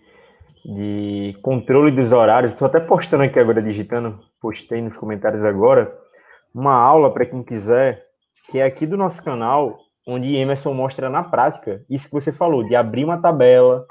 [0.64, 2.52] de controle dos horários.
[2.52, 5.99] Estou até postando aqui agora, digitando, postei nos comentários agora
[6.54, 8.06] uma aula para quem quiser,
[8.50, 12.64] que é aqui do nosso canal, onde Emerson mostra na prática isso que você falou,
[12.64, 13.86] de abrir uma tabela,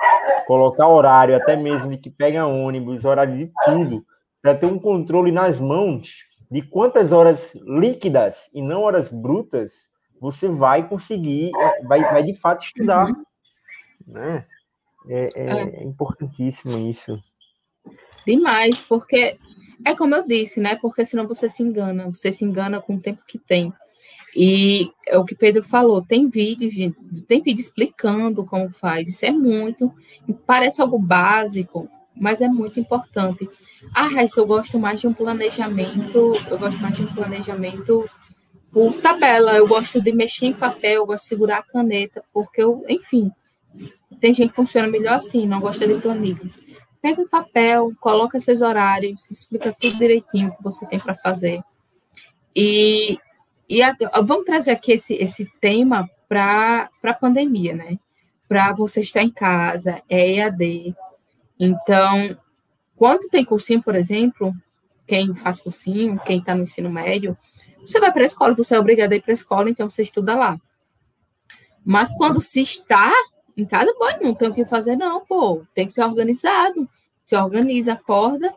[0.45, 4.03] colocar horário, até mesmo de que pega ônibus, horário de tudo,
[4.41, 9.87] para ter um controle nas mãos de quantas horas líquidas e não horas brutas
[10.19, 13.05] você vai conseguir, é, vai, vai de fato estudar.
[13.05, 13.23] Uhum.
[14.07, 14.45] Né?
[15.07, 17.17] É, é, é importantíssimo isso.
[18.25, 19.37] Demais, porque
[19.85, 20.75] é como eu disse, né?
[20.75, 23.73] Porque senão você se engana, você se engana com o tempo que tem.
[24.35, 26.75] E é o que Pedro falou, tem vídeos,
[27.27, 29.07] tem vídeo explicando como faz.
[29.07, 29.91] Isso é muito,
[30.45, 33.49] parece algo básico, mas é muito importante.
[33.93, 38.07] Ah, Raíssa, eu gosto mais de um planejamento, eu gosto mais de um planejamento
[38.71, 42.61] por tabela, eu gosto de mexer em papel, eu gosto de segurar a caneta, porque
[42.61, 43.31] eu, enfim,
[44.19, 46.59] tem gente que funciona melhor assim, não gosta de planilhas.
[47.01, 51.61] Pega um papel, coloca seus horários, explica tudo direitinho que você tem para fazer.
[52.55, 53.17] E,
[53.69, 57.97] e a, vamos trazer aqui esse, esse tema para a pandemia, né?
[58.47, 60.95] Para você estar em casa, é EAD.
[61.59, 62.37] Então,
[62.95, 64.53] quando tem cursinho, por exemplo,
[65.07, 67.37] quem faz cursinho, quem está no ensino médio,
[67.79, 70.01] você vai para a escola, você é obrigado a ir para a escola, então você
[70.01, 70.59] estuda lá.
[71.83, 73.11] Mas quando se está
[73.61, 75.63] em casa, pode, não tem o que fazer, não, pô.
[75.73, 76.89] Tem que ser organizado.
[77.23, 78.53] Se organiza, acorda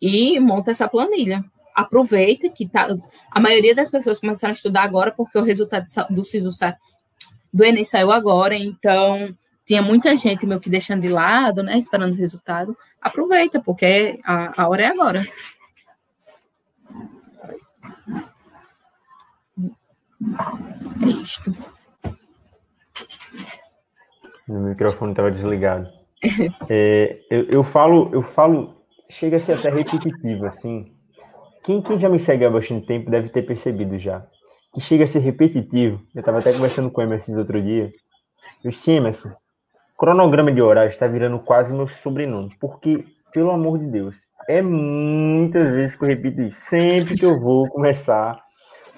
[0.00, 1.44] e monta essa planilha.
[1.74, 2.88] Aproveita que tá.
[3.30, 6.50] A maioria das pessoas começaram a estudar agora porque o resultado do SISU
[7.52, 11.78] do Enem saiu agora, então tinha muita gente meio que deixando de lado, né?
[11.78, 12.76] Esperando o resultado.
[13.00, 15.24] Aproveita, porque a, a hora é agora.
[21.02, 21.54] É isto.
[24.50, 25.88] Meu microfone estava desligado.
[26.68, 28.74] É, eu, eu, falo, eu falo,
[29.08, 30.92] chega a ser até repetitivo, assim.
[31.62, 34.26] Quem, quem já me segue há bastante tempo deve ter percebido já.
[34.74, 36.02] Que chega a ser repetitivo.
[36.12, 37.92] Eu estava até conversando com o Emerson outro dia.
[38.64, 39.30] Eu disse, Emerson,
[39.96, 42.50] cronograma de horário está virando quase meu sobrenome.
[42.58, 46.60] Porque, pelo amor de Deus, é muitas vezes que eu repito isso.
[46.60, 48.42] Sempre que eu vou começar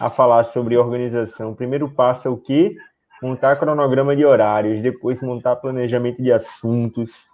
[0.01, 2.75] a falar sobre organização, o primeiro passo é o quê?
[3.23, 7.27] Montar cronograma de horários, depois montar planejamento de assuntos.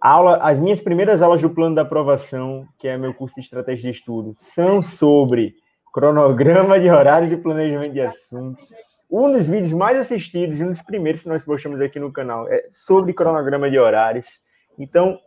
[0.00, 3.90] Aula, as minhas primeiras aulas do plano da aprovação, que é meu curso de estratégia
[3.90, 5.56] de estudo, são sobre
[5.92, 8.72] cronograma de horários e planejamento de assuntos.
[9.10, 12.66] Um dos vídeos mais assistidos, um dos primeiros que nós postamos aqui no canal, é
[12.70, 14.42] sobre cronograma de horários.
[14.78, 15.18] Então,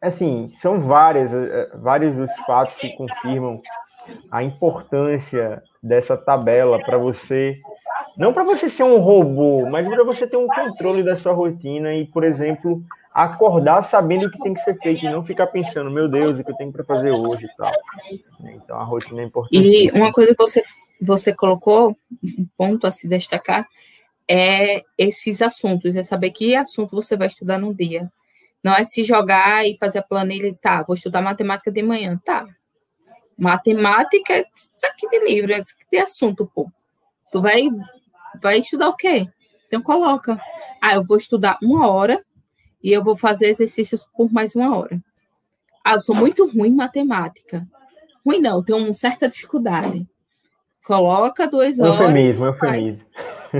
[0.00, 3.60] assim, são várias, eh, vários os fatos que confirmam
[4.30, 7.60] a importância dessa tabela para você
[8.16, 11.94] não para você ser um robô, mas para você ter um controle da sua rotina
[11.94, 15.90] e, por exemplo, acordar sabendo o que tem que ser feito e não ficar pensando,
[15.90, 17.72] meu Deus, o que eu tenho para fazer hoje e tal.
[18.40, 19.56] Então a rotina é importante.
[19.56, 20.64] E uma coisa que você,
[21.00, 21.96] você colocou,
[22.38, 23.68] um ponto a se destacar,
[24.28, 28.10] é esses assuntos, é saber que assunto você vai estudar no dia.
[28.62, 32.20] Não é se jogar e fazer a planilha e tá, vou estudar matemática de manhã,
[32.24, 32.46] tá.
[33.36, 36.68] Matemática, isso aqui de livro, isso aqui de assunto, pô.
[37.30, 37.68] Tu vai
[38.42, 39.28] vai estudar o quê?
[39.66, 40.38] Então coloca.
[40.80, 42.24] Ah, eu vou estudar uma hora
[42.82, 45.02] e eu vou fazer exercícios por mais uma hora.
[45.84, 47.66] Ah, eu sou muito ruim em matemática.
[48.24, 50.06] Ruim não, tenho uma certa dificuldade.
[50.84, 52.00] Coloca duas horas.
[52.00, 53.06] Eufemismo, eufemismo.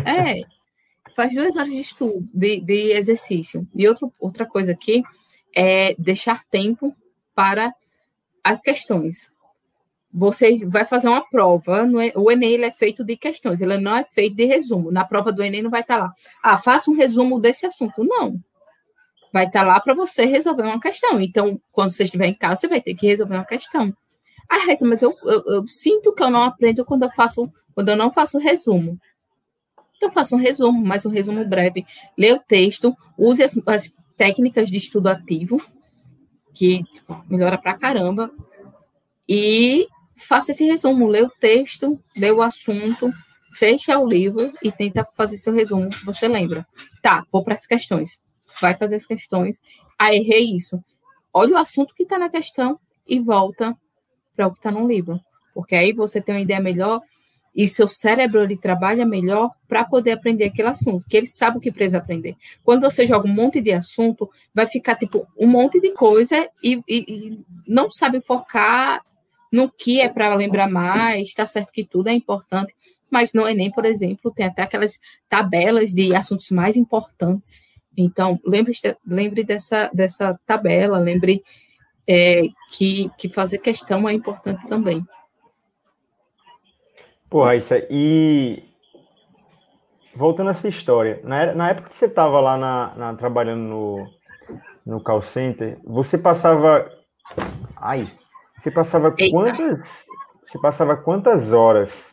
[0.06, 0.40] É,
[1.14, 3.66] faz duas horas de estudo, de, de exercício.
[3.74, 5.02] E outro, outra coisa aqui
[5.54, 6.94] é deixar tempo
[7.34, 7.72] para
[8.42, 9.32] as questões
[10.16, 14.04] você vai fazer uma prova, o Enem ele é feito de questões, ele não é
[14.04, 14.92] feito de resumo.
[14.92, 18.04] Na prova do Enem não vai estar lá, ah, faça um resumo desse assunto.
[18.04, 18.40] Não.
[19.32, 21.20] Vai estar lá para você resolver uma questão.
[21.20, 23.92] Então, quando você estiver em casa, você vai ter que resolver uma questão.
[24.48, 27.96] Ah, mas eu, eu, eu sinto que eu não aprendo quando eu faço, quando eu
[27.96, 28.96] não faço resumo.
[29.96, 31.84] Então, faça um resumo, mas um resumo breve.
[32.16, 35.60] Lê o texto, use as, as técnicas de estudo ativo,
[36.54, 36.84] que
[37.28, 38.30] melhora pra caramba.
[39.28, 43.12] E faça esse resumo, lê o texto, lê o assunto,
[43.54, 46.66] fecha o livro e tenta fazer seu resumo, você lembra.
[47.02, 48.20] Tá, vou para as questões.
[48.60, 49.58] Vai fazer as questões.
[49.98, 50.82] Ah, errei isso.
[51.32, 53.76] Olha o assunto que está na questão e volta
[54.36, 55.20] para o que está no livro.
[55.52, 57.00] Porque aí você tem uma ideia melhor
[57.54, 61.60] e seu cérebro ele trabalha melhor para poder aprender aquele assunto, que ele sabe o
[61.60, 62.36] que precisa aprender.
[62.64, 66.82] Quando você joga um monte de assunto, vai ficar tipo um monte de coisa e,
[66.88, 69.04] e, e não sabe focar
[69.54, 72.74] no que é para lembrar mais, está certo que tudo é importante,
[73.08, 77.62] mas no Enem, por exemplo, tem até aquelas tabelas de assuntos mais importantes.
[77.96, 78.72] Então, lembre,
[79.06, 81.40] lembre dessa, dessa tabela, lembre
[82.04, 85.06] é, que, que fazer questão é importante também.
[87.30, 88.60] Pô, Raíssa, e
[90.16, 94.10] voltando a essa história, na, na época que você estava lá na, na, trabalhando no,
[94.84, 96.90] no call center, você passava.
[97.76, 98.10] Ai,
[98.56, 99.30] você passava Eita.
[99.30, 100.06] quantas,
[100.44, 102.12] você passava quantas horas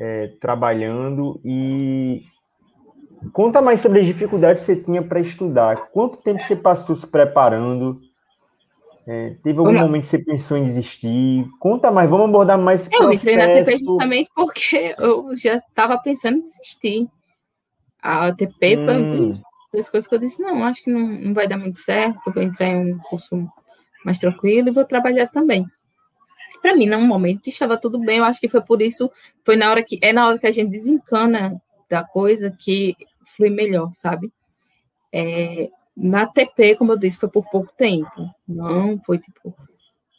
[0.00, 2.18] é, trabalhando e
[3.32, 5.88] conta mais sobre as dificuldades que você tinha para estudar.
[5.92, 8.00] Quanto tempo você passou se preparando?
[9.06, 11.48] É, teve algum momento que você pensou em desistir?
[11.58, 13.28] Conta mais, vamos abordar mais esse eu processo.
[13.28, 17.08] Eu entrei na ATP justamente porque eu já estava pensando em desistir.
[18.00, 18.84] A ATP hum.
[18.84, 19.34] foi uma
[19.72, 22.42] das coisas que eu disse, não, acho que não, não vai dar muito certo, vou
[22.42, 23.48] entrar em um curso
[24.04, 25.66] mais tranquilo e vou trabalhar também.
[26.60, 29.10] Para mim, num momento estava tudo bem, eu acho que foi por isso,
[29.44, 32.96] foi na hora que é na hora que a gente desencana da coisa que
[33.36, 34.32] flui melhor, sabe?
[35.12, 38.30] É, na TP, como eu disse, foi por pouco tempo.
[38.48, 39.54] Não foi tipo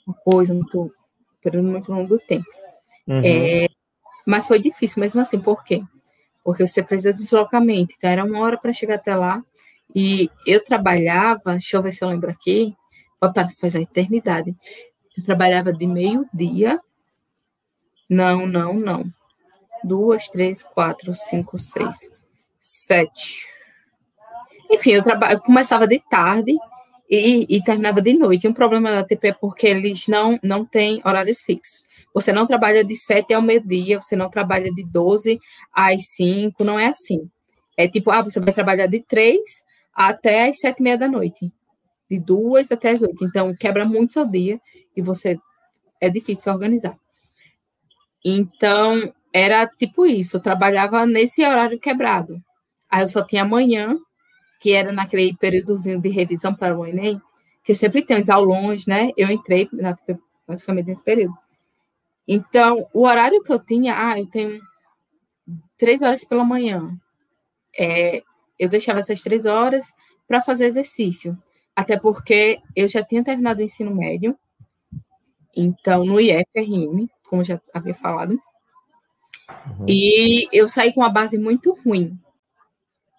[0.05, 0.93] uma coisa muito.
[1.41, 2.45] período muito longo do tempo.
[3.07, 3.21] Uhum.
[3.23, 3.67] É,
[4.25, 5.81] mas foi difícil mesmo assim, por quê?
[6.43, 7.93] Porque você precisa de deslocamento.
[7.97, 9.43] Então, era uma hora para chegar até lá.
[9.95, 12.75] E eu trabalhava, deixa eu ver se eu lembro aqui,
[13.31, 14.55] parece faz a eternidade.
[15.15, 16.79] Eu trabalhava de meio-dia.
[18.09, 19.05] Não, não, não.
[19.83, 22.09] Duas, três, quatro, cinco, seis,
[22.59, 23.45] sete,
[24.73, 26.57] enfim, eu, eu começava de tarde
[27.07, 28.47] e, e, terminava de noite.
[28.47, 31.85] Um problema da TP é porque eles não, não têm horários fixos.
[32.11, 35.39] Você não trabalha de 7 ao meio-dia, você não trabalha de 12
[35.71, 37.29] às 5, não é assim.
[37.77, 39.39] É tipo, ah, você vai trabalhar de 3
[39.93, 41.51] até às 7 e meia da noite.
[42.09, 43.25] De 2 até às 8.
[43.25, 44.59] Então, quebra muito seu dia
[44.95, 45.37] e você
[45.99, 46.97] é difícil organizar.
[48.23, 52.41] Então, era tipo isso, eu trabalhava nesse horário quebrado.
[52.89, 53.97] Aí eu só tinha manhã
[54.59, 57.21] que era naquele períodozinho de revisão para o Enem,
[57.63, 59.11] que sempre tem os aulões, né?
[59.17, 59.97] Eu entrei na,
[60.47, 61.33] basicamente nesse período.
[62.25, 64.61] Então, o horário que eu tinha, ah, eu tenho
[65.77, 66.97] três horas pela manhã.
[67.77, 68.23] É,
[68.57, 69.93] eu deixava essas três horas
[70.27, 71.37] para fazer exercício.
[71.75, 74.37] Até porque eu já tinha terminado o ensino médio,
[75.55, 78.39] então no IFRM, como já havia falado.
[79.79, 79.85] Uhum.
[79.87, 82.17] E eu saí com uma base muito ruim.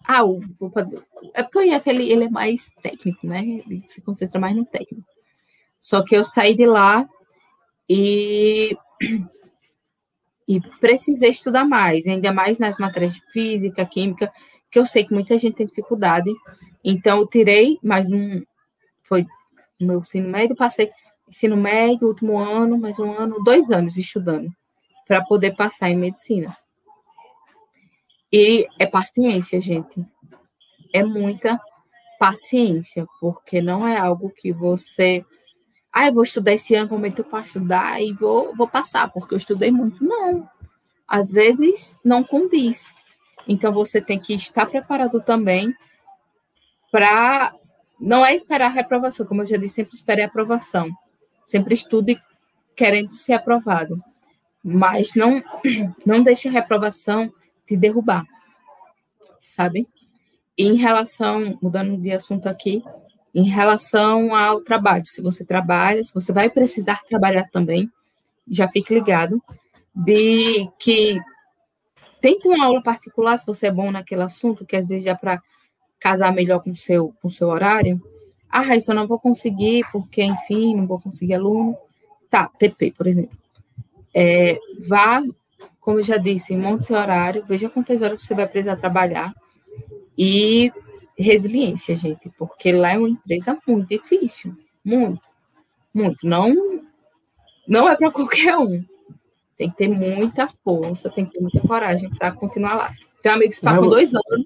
[0.07, 0.71] Ah, o, o,
[1.33, 3.41] é porque o IF ele, ele é mais técnico, né?
[3.41, 5.07] Ele se concentra mais no técnico.
[5.79, 7.07] Só que eu saí de lá
[7.89, 8.77] e,
[10.47, 14.31] e precisei estudar mais, ainda mais nas matérias de física, química,
[14.75, 16.29] que eu sei que muita gente tem dificuldade.
[16.83, 18.43] Então, eu tirei mais um.
[19.03, 19.25] Foi
[19.79, 20.91] meu ensino médio, passei
[21.29, 24.53] ensino médio, último ano, mais um ano, dois anos estudando
[25.07, 26.53] para poder passar em medicina.
[28.29, 30.05] E é paciência, gente.
[30.93, 31.57] É muita
[32.19, 35.23] paciência, porque não é algo que você.
[35.89, 39.35] Ah, eu vou estudar esse ano, vou meter para estudar e vou, vou passar, porque
[39.35, 40.03] eu estudei muito.
[40.03, 40.49] Não.
[41.07, 42.93] Às vezes não condiz.
[43.47, 45.73] Então você tem que estar preparado também
[46.91, 47.53] para.
[47.99, 50.89] Não é esperar a reprovação, como eu já disse, sempre espere a aprovação.
[51.45, 52.21] Sempre estude
[52.75, 54.01] querendo ser aprovado.
[54.63, 55.41] Mas não,
[56.05, 57.31] não deixe a reprovação
[57.65, 58.25] te derrubar,
[59.39, 59.87] sabe?
[60.57, 62.83] em relação, mudando de assunto aqui,
[63.33, 67.91] em relação ao trabalho, se você trabalha, se você vai precisar trabalhar também,
[68.47, 69.41] já fique ligado
[69.93, 71.19] de que
[72.25, 75.39] tente uma aula particular, se você é bom naquele assunto, que às vezes dá para
[75.99, 78.01] casar melhor com o seu, com seu horário.
[78.49, 81.77] Ah, Raíssa, eu não vou conseguir, porque, enfim, não vou conseguir aluno.
[82.27, 83.37] Tá, TP, por exemplo.
[84.11, 84.57] É,
[84.87, 85.21] vá
[85.79, 89.31] como eu já disse, monte seu horário, veja quantas horas você vai precisar trabalhar
[90.17, 90.73] e
[91.15, 95.21] resiliência, gente, porque lá é uma empresa muito difícil, muito,
[95.93, 96.25] muito.
[96.25, 96.81] Não,
[97.67, 98.83] não é para qualquer um.
[99.57, 102.93] Tem que ter muita força, tem que ter muita coragem para continuar lá.
[103.21, 104.45] Tem amigos que passam dois anos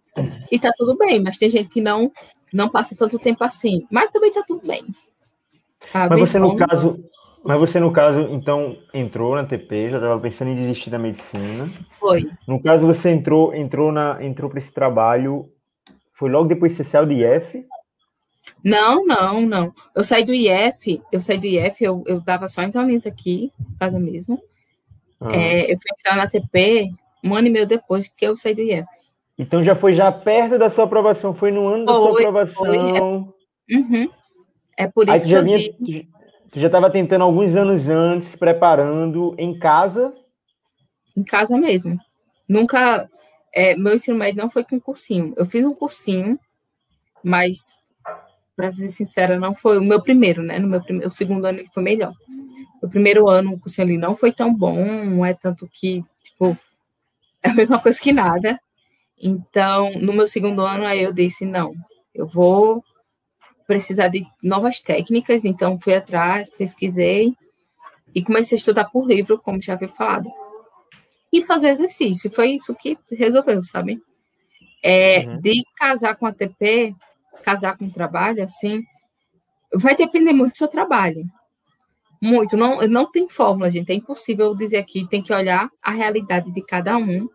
[0.51, 2.11] e tá tudo bem, mas tem gente que não
[2.51, 4.85] não passa tanto tempo assim, mas também tá tudo bem.
[5.81, 6.19] Sabe?
[6.19, 7.03] Mas você no caso,
[7.43, 11.71] mas você, no caso, então, entrou na TP, já estava pensando em desistir da medicina.
[11.99, 12.29] Foi.
[12.47, 15.49] No caso, você entrou entrou na entrou para esse trabalho,
[16.13, 17.65] foi logo depois que você saiu do IF?
[18.63, 19.73] Não, não, não.
[19.95, 23.53] Eu saí do IF, eu saí do IF, eu, eu dava só as aulinhas aqui,
[23.79, 24.41] casa mesmo.
[25.21, 25.35] Ah.
[25.35, 26.89] É, eu fui entrar na TP
[27.23, 28.87] um ano e meio depois que eu saí do IF.
[29.37, 32.65] Então já foi já perto da sua aprovação, foi no ano foi, da sua aprovação.
[32.65, 33.01] Foi, é,
[33.77, 34.09] uhum.
[34.77, 35.73] é por isso que eu vinha,
[36.51, 40.13] Tu já estava tentando alguns anos antes, preparando em casa?
[41.15, 41.97] Em casa mesmo.
[42.47, 43.07] Nunca.
[43.53, 45.33] É, meu ensino médio não foi com cursinho.
[45.37, 46.39] Eu fiz um cursinho,
[47.23, 47.59] mas,
[48.55, 50.57] para ser sincera, não foi o meu primeiro, né?
[50.57, 52.13] No meu primeiro, o segundo ano ele foi melhor.
[52.81, 56.57] O primeiro ano, o cursinho ali não foi tão bom, não é tanto que, tipo,
[57.43, 58.59] é a mesma coisa que nada.
[59.21, 61.73] Então, no meu segundo ano, aí eu disse: não,
[62.13, 62.83] eu vou
[63.67, 67.35] precisar de novas técnicas, então fui atrás, pesquisei
[68.15, 70.29] e comecei a estudar por livro, como já havia falado.
[71.31, 74.01] E fazer exercício, foi isso que resolveu, sabe?
[74.81, 75.39] É, uhum.
[75.39, 76.95] De casar com a TP,
[77.43, 78.81] casar com o trabalho, assim,
[79.73, 81.23] vai depender muito do seu trabalho.
[82.21, 82.57] Muito.
[82.57, 83.91] Não, não tem fórmula, gente.
[83.91, 85.07] É impossível dizer aqui.
[85.07, 87.29] Tem que olhar a realidade de cada um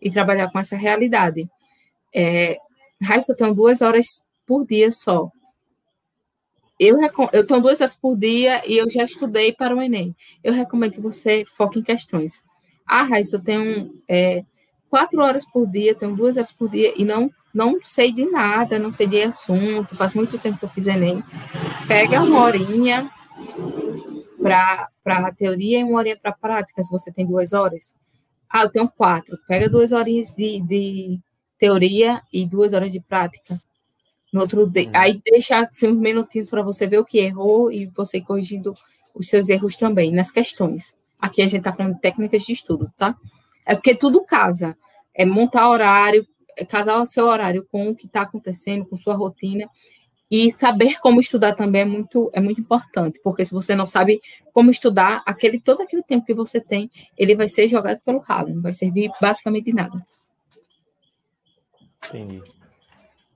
[0.00, 1.48] e trabalhar com essa realidade.
[2.14, 2.58] É,
[3.02, 5.30] Raíssa, eu tenho duas horas por dia só.
[6.78, 6.96] Eu,
[7.32, 10.14] eu tenho duas horas por dia e eu já estudei para o Enem.
[10.44, 12.44] Eu recomendo que você foque em questões.
[12.86, 14.44] Ah, Raíssa, eu tenho é,
[14.88, 18.78] quatro horas por dia, tenho duas horas por dia e não não sei de nada,
[18.78, 21.24] não sei de assunto, faz muito tempo que eu fiz Enem.
[21.88, 23.10] Pega uma horinha
[24.40, 27.92] para a teoria e uma horinha para a prática, se você tem duas horas.
[28.48, 29.38] Ah, eu tenho quatro.
[29.46, 31.20] Pega duas horinhas de, de
[31.58, 33.60] teoria e duas horas de prática.
[34.32, 34.88] No outro dia.
[34.88, 34.92] Hum.
[34.94, 38.74] Aí deixa assim, uns minutinhos para você ver o que errou e você corrigindo
[39.14, 40.94] os seus erros também nas questões.
[41.18, 43.16] Aqui a gente está falando de técnicas de estudo, tá?
[43.66, 44.76] É porque tudo casa.
[45.14, 49.14] É montar horário, é casar o seu horário com o que está acontecendo, com sua
[49.14, 49.68] rotina.
[50.30, 54.20] E saber como estudar também é muito, é muito importante, porque se você não sabe
[54.52, 58.54] como estudar, aquele todo aquele tempo que você tem, ele vai ser jogado pelo ralo,
[58.54, 60.06] não vai servir basicamente de nada.
[62.06, 62.42] Entendi.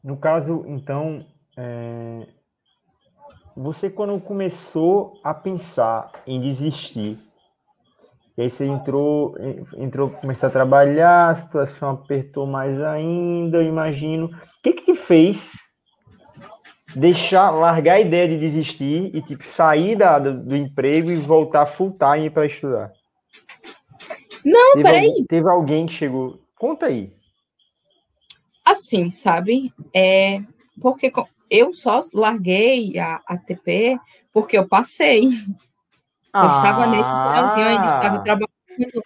[0.04, 1.24] No caso, então,
[1.56, 2.26] é...
[3.56, 7.18] você quando começou a pensar em desistir,
[8.36, 9.34] e aí você entrou,
[9.76, 14.26] entrou, começou a trabalhar, a situação apertou mais ainda, eu imagino.
[14.26, 15.52] O que que te fez
[16.94, 21.66] deixar, largar a ideia de desistir e tipo sair da, do, do emprego e voltar
[21.66, 22.92] full time para estudar?
[24.44, 25.24] Não, teve peraí.
[25.28, 26.40] teve alguém que chegou.
[26.56, 27.12] Conta aí.
[28.64, 29.72] Assim, sabe?
[29.94, 30.40] É
[30.80, 31.12] porque
[31.50, 33.98] eu só larguei a, a TP
[34.32, 35.24] porque eu passei.
[36.34, 38.20] Eu estava nesse finalzinho, ainda estava ah.
[38.20, 39.04] trabalhando.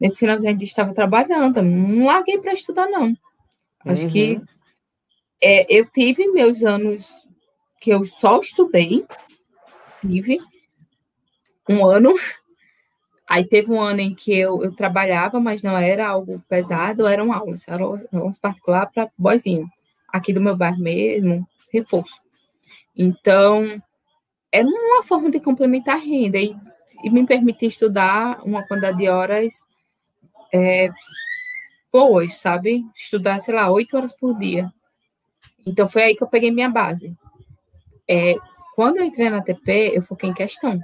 [0.00, 1.62] Nesse finalzinho, ainda estava trabalhando.
[1.62, 3.12] Não larguei para estudar, não.
[3.84, 4.10] Acho uhum.
[4.10, 4.40] que
[5.44, 7.28] é, eu tive meus anos
[7.78, 9.04] que eu só estudei.
[10.00, 10.38] Tive
[11.68, 12.14] um ano.
[13.28, 17.30] Aí teve um ano em que eu, eu trabalhava, mas não era algo pesado, eram
[17.30, 19.68] aulas, eram aulas particulares para boizinho,
[20.08, 22.20] aqui do meu bairro mesmo, reforço.
[22.96, 23.82] Então,
[24.52, 26.54] era uma forma de complementar a renda e,
[27.02, 29.54] e me permitir estudar uma quantidade de horas
[30.52, 30.88] é,
[31.92, 32.84] boas, sabe?
[32.94, 34.72] Estudar, sei lá, oito horas por dia.
[35.66, 37.12] Então foi aí que eu peguei minha base.
[38.08, 38.34] É,
[38.74, 40.78] quando eu entrei na TP, eu foquei em questão.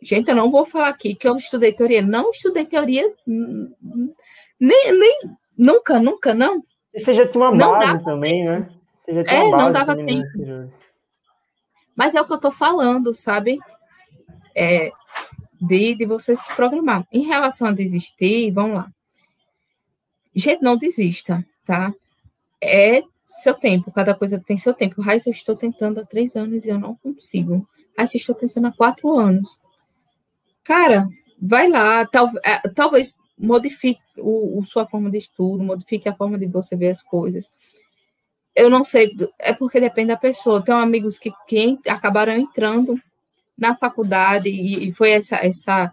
[0.00, 2.02] Gente, eu não vou falar aqui que eu estudei teoria.
[2.02, 5.18] Não estudei teoria nem, nem
[5.56, 6.60] nunca, nunca, não.
[6.94, 8.68] E você já tinha uma não base também, né?
[8.98, 10.72] Você já tinha é, uma base não dava tempo.
[11.96, 13.58] Mas é o que eu estou falando, sabe?
[14.54, 14.90] É,
[15.60, 17.06] de, de você se programar.
[17.12, 18.90] Em relação a desistir, vamos lá.
[20.34, 21.92] Gente, não desista, tá?
[22.60, 23.02] É
[23.40, 25.00] seu tempo, cada coisa tem seu tempo.
[25.00, 27.66] Raiz, eu estou tentando há três anos e eu não consigo.
[27.96, 29.58] Raiz, eu estou tentando há quatro anos.
[30.64, 31.08] Cara,
[31.40, 36.38] vai lá, tal, é, talvez modifique o, o, sua forma de estudo, modifique a forma
[36.38, 37.50] de você ver as coisas
[38.54, 40.62] eu não sei, é porque depende da pessoa.
[40.62, 43.00] Tenho amigos que, que acabaram entrando
[43.56, 45.92] na faculdade e, e, foi essa, essa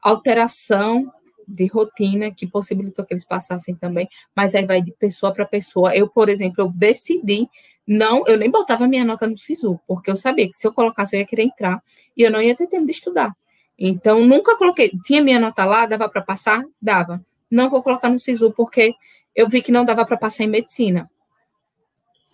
[0.00, 1.10] alteração
[1.48, 5.96] de rotina que possibilitou que eles passassem também, mas aí vai de pessoa para pessoa.
[5.96, 7.48] Eu, por exemplo, eu decidi
[7.86, 11.16] não, eu nem botava minha nota no SISU, porque eu sabia que se eu colocasse
[11.16, 11.82] eu ia querer entrar
[12.14, 13.32] e eu não ia ter tempo de estudar.
[13.78, 16.62] Então, nunca coloquei, tinha minha nota lá, dava para passar?
[16.82, 17.24] Dava.
[17.50, 18.94] Não vou colocar no SISU porque
[19.34, 21.08] eu vi que não dava para passar em medicina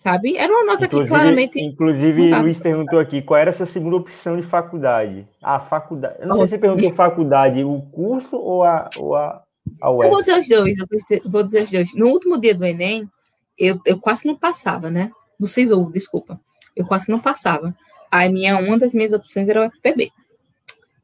[0.05, 0.37] sabe?
[0.37, 1.59] Era uma nota inclusive, que claramente.
[1.59, 5.27] Inclusive, Luiz perguntou aqui qual era a sua segunda opção de faculdade.
[5.41, 6.17] A faculdade.
[6.19, 9.41] Eu não sei se você perguntou faculdade, o curso ou a, ou a,
[9.81, 10.87] a Eu vou dizer os dois, eu
[11.25, 11.95] vou dizer os dois.
[11.95, 13.09] No último dia do Enem,
[13.57, 15.11] eu, eu quase não passava, né?
[15.39, 16.39] Do SISU, desculpa.
[16.75, 17.75] Eu quase não passava.
[18.11, 20.11] Aí minha, uma das minhas opções era o FPB,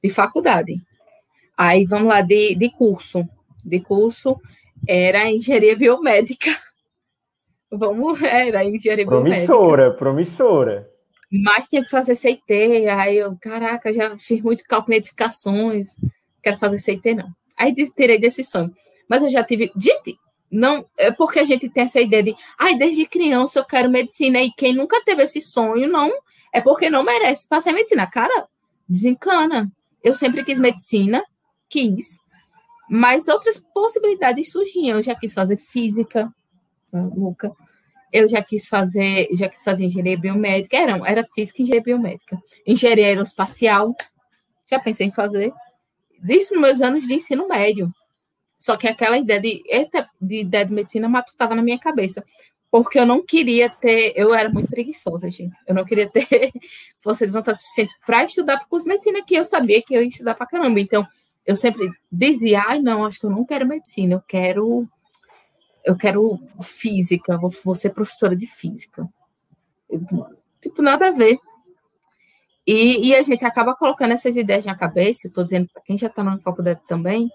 [0.04, 0.80] de faculdade.
[1.58, 3.28] Aí vamos lá, de, de curso.
[3.66, 4.40] De curso
[4.88, 6.52] era engenharia biomédica.
[7.72, 9.98] Vamos, era engenharia Promissora, biomédica.
[9.98, 10.90] promissora.
[11.32, 15.96] Mas tinha que fazer CT, aí eu, caraca, já fiz muito cálculo de edificações,
[16.44, 17.30] quero fazer CT não.
[17.58, 18.74] Aí terei desse sonho.
[19.10, 20.20] Mas eu já tive, gente,
[20.52, 24.42] não, é porque a gente tem essa ideia de, ai, desde criança eu quero medicina,
[24.42, 26.12] e quem nunca teve esse sonho, não,
[26.54, 28.06] é porque não merece passar medicina.
[28.08, 28.48] Cara,
[28.88, 29.72] desencana.
[30.04, 31.24] Eu sempre quis medicina,
[31.70, 32.18] quis,
[32.90, 34.98] mas outras possibilidades surgiam.
[34.98, 36.30] Eu já quis fazer física,
[36.94, 37.52] Luca.
[38.12, 42.38] Eu já quis fazer, já quis fazer engenharia biomédica, era, era física e engenharia biomédica.
[42.68, 43.96] Engenharia aeroespacial,
[44.70, 45.54] já pensei em fazer.
[46.28, 47.92] Isso nos meus anos de ensino médio.
[48.60, 49.64] Só que aquela ideia de,
[50.22, 52.24] de ideia de medicina matutava na minha cabeça.
[52.70, 55.56] porque eu não queria ter, eu era muito preguiçosa, gente.
[55.68, 56.28] Eu não queria ter
[57.00, 60.02] força de vontade suficiente para estudar para curso de medicina, que eu sabia que eu
[60.02, 60.80] ia estudar para caramba.
[60.80, 61.06] Então,
[61.46, 64.88] eu sempre dizia, ai, não, acho que eu não quero medicina, eu quero
[65.84, 69.08] eu quero física, vou, vou ser professora de física.
[69.90, 70.02] Eu,
[70.62, 71.40] tipo, nada a ver.
[72.66, 76.08] E, e, a gente acaba colocando essas ideias na cabeça, estou dizendo para quem já
[76.08, 77.30] está na faculdade também,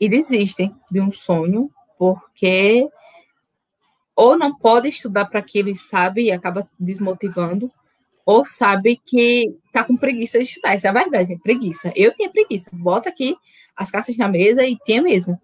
[0.00, 2.88] e desistem de um sonho, porque
[4.14, 7.70] ou não pode estudar para aquilo e sabe e acaba desmotivando,
[8.24, 10.74] ou sabe que está com preguiça de estudar.
[10.74, 11.92] Essa é a verdade, é preguiça.
[11.96, 12.70] Eu tinha preguiça.
[12.72, 13.36] Bota aqui
[13.76, 15.40] as caixas na mesa e tinha mesmo.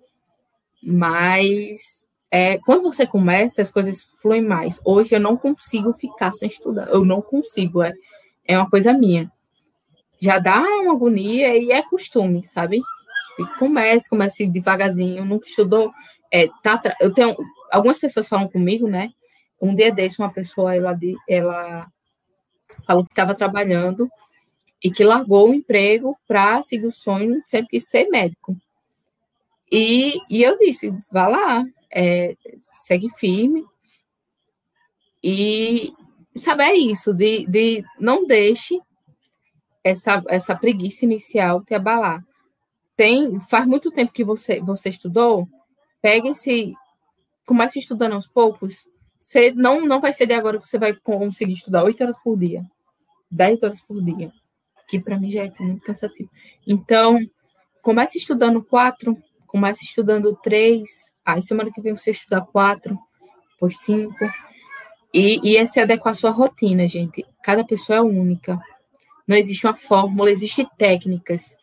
[0.80, 1.97] Mas
[2.30, 4.80] é, quando você começa, as coisas fluem mais.
[4.84, 6.88] Hoje eu não consigo ficar sem estudar.
[6.88, 7.82] Eu não consigo.
[7.82, 7.92] É,
[8.46, 9.30] é uma coisa minha.
[10.20, 12.82] Já dá uma agonia e é costume, sabe?
[13.38, 15.24] E comece, comece devagarzinho.
[15.24, 15.92] Nunca estudou.
[16.30, 17.34] É, tá, eu tenho
[17.70, 19.10] algumas pessoas falam comigo, né?
[19.60, 20.96] Um dia desse, uma pessoa ela,
[21.28, 21.86] ela
[22.86, 24.10] falou que estava trabalhando
[24.82, 28.56] e que largou o emprego para seguir o sonho, sempre quis ser médico.
[29.70, 33.64] E, e eu disse, vá lá, é, segue firme.
[35.22, 35.92] E
[36.34, 38.80] saber é isso, de, de não deixe
[39.82, 42.24] essa, essa preguiça inicial te abalar.
[42.96, 45.48] Tem, faz muito tempo que você, você estudou,
[46.00, 46.74] pega esse,
[47.46, 48.88] comece estudando aos poucos,
[49.20, 52.36] você não, não vai ser de agora que você vai conseguir estudar oito horas por
[52.36, 52.64] dia,
[53.30, 54.32] dez horas por dia,
[54.88, 56.30] que para mim já é muito cansativo.
[56.66, 57.18] Então,
[57.82, 59.16] comece estudando quatro,
[59.46, 62.98] comece estudando três, aí semana que vem você estudar quatro,
[63.52, 64.24] depois cinco,
[65.12, 67.24] e, e é adequar à sua rotina, gente.
[67.42, 68.58] Cada pessoa é única.
[69.26, 71.54] Não existe uma fórmula, existem técnicas.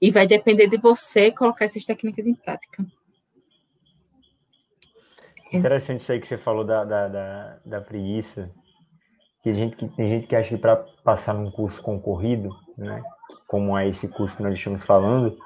[0.00, 2.84] E vai depender de você colocar essas técnicas em prática.
[5.52, 8.50] Interessante isso aí que você falou da, da, da, da preguiça.
[9.42, 13.02] Que a gente, que, tem gente que acha que para passar num curso concorrido, né,
[13.46, 15.38] como é esse curso que nós estamos falando,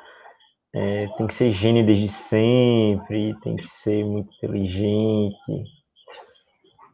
[0.74, 5.64] é, tem que ser gênio desde sempre, tem que ser muito inteligente.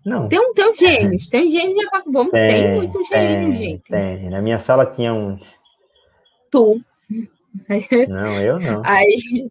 [0.05, 0.29] Não.
[0.29, 3.83] Tem, um, tem um gênios, tem gênio na Vamos, tem, tem muito gênio, gente.
[3.85, 4.29] Tem.
[4.29, 5.59] Na minha sala tinha uns.
[6.51, 6.81] Tu.
[8.09, 8.83] Não, eu não.
[8.85, 9.51] Aí,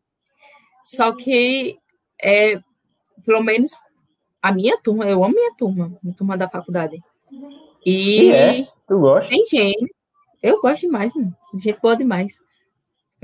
[0.86, 1.78] só que
[2.22, 2.60] é,
[3.26, 3.72] pelo menos
[4.42, 7.02] a minha turma, eu amo minha turma, minha turma da faculdade.
[7.86, 8.68] E, e é?
[8.88, 9.30] tu gosta?
[9.30, 9.94] Tem gente.
[10.42, 11.36] Eu gosto demais, mano.
[11.56, 12.38] Gente boa demais.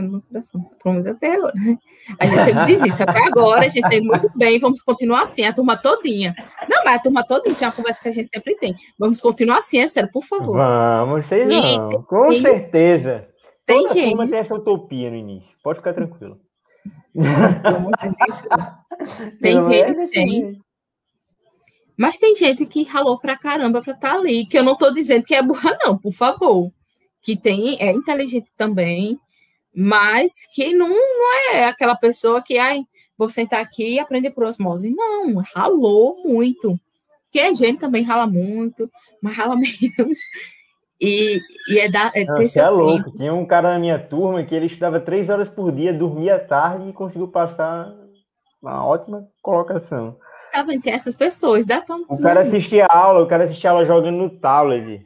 [0.02, 0.62] No coração.
[0.82, 1.54] Pelo menos até agora.
[2.20, 3.04] A gente sempre diz isso.
[3.04, 4.60] Até agora a gente tem muito bem.
[4.60, 6.34] Vamos continuar assim, a turma todinha.
[6.70, 8.76] Não, mas a turma todinha, isso é uma conversa que a gente sempre tem.
[8.98, 10.56] Vamos continuar assim, é sério, por favor.
[10.56, 12.04] Vamos, sei não.
[12.04, 13.28] Com tem, certeza.
[13.66, 14.10] Tem Toda gente.
[14.10, 15.56] turma tem essa utopia no início.
[15.62, 16.40] Pode ficar tranquilo.
[19.42, 20.60] tem gente que tem.
[21.98, 24.46] Mas tem gente que ralou pra caramba pra estar tá ali.
[24.46, 26.72] Que eu não tô dizendo que é burra, não, por favor.
[27.22, 29.20] Que tem, é inteligente também,
[29.76, 32.84] mas que não, não é aquela pessoa que, ai,
[33.18, 34.90] vou sentar aqui e aprender por osmose.
[34.90, 36.80] Não, ralou muito.
[37.32, 38.90] Que a gente também rala muito,
[39.22, 40.18] mas rala menos.
[41.00, 41.40] E,
[41.70, 43.12] e é, da, é Não, é louco.
[43.14, 46.90] Tinha um cara na minha turma que ele estudava três horas por dia, dormia tarde
[46.90, 47.94] e conseguiu passar
[48.62, 50.18] uma ótima colocação.
[50.52, 50.82] Tá vendo?
[50.82, 55.06] Tem essas pessoas, dá O cara assistia aula, o cara assistia aula jogando no tablet.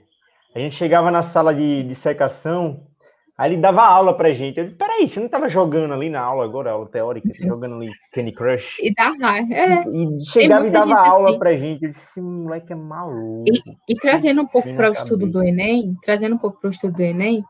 [0.55, 2.88] A gente chegava na sala de, de secação,
[3.36, 4.59] Aí ele dava aula pra gente.
[4.59, 7.75] Eu disse, peraí, você não tava jogando ali na aula agora, aula teórica, tá jogando
[7.75, 8.77] ali Candy Crush?
[8.79, 9.84] E dava, é.
[9.88, 11.39] E chegava e dava aula assim.
[11.39, 11.84] pra gente.
[11.84, 13.45] Eu disse, esse moleque é maluco.
[13.47, 16.71] E, e trazendo um pouco para o estudo do Enem, trazendo um pouco para o
[16.71, 17.43] estudo do Enem,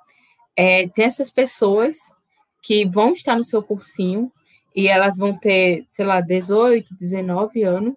[0.55, 1.97] é, tem essas pessoas
[2.61, 4.31] que vão estar no seu cursinho
[4.73, 7.95] e elas vão ter, sei lá, 18, 19 anos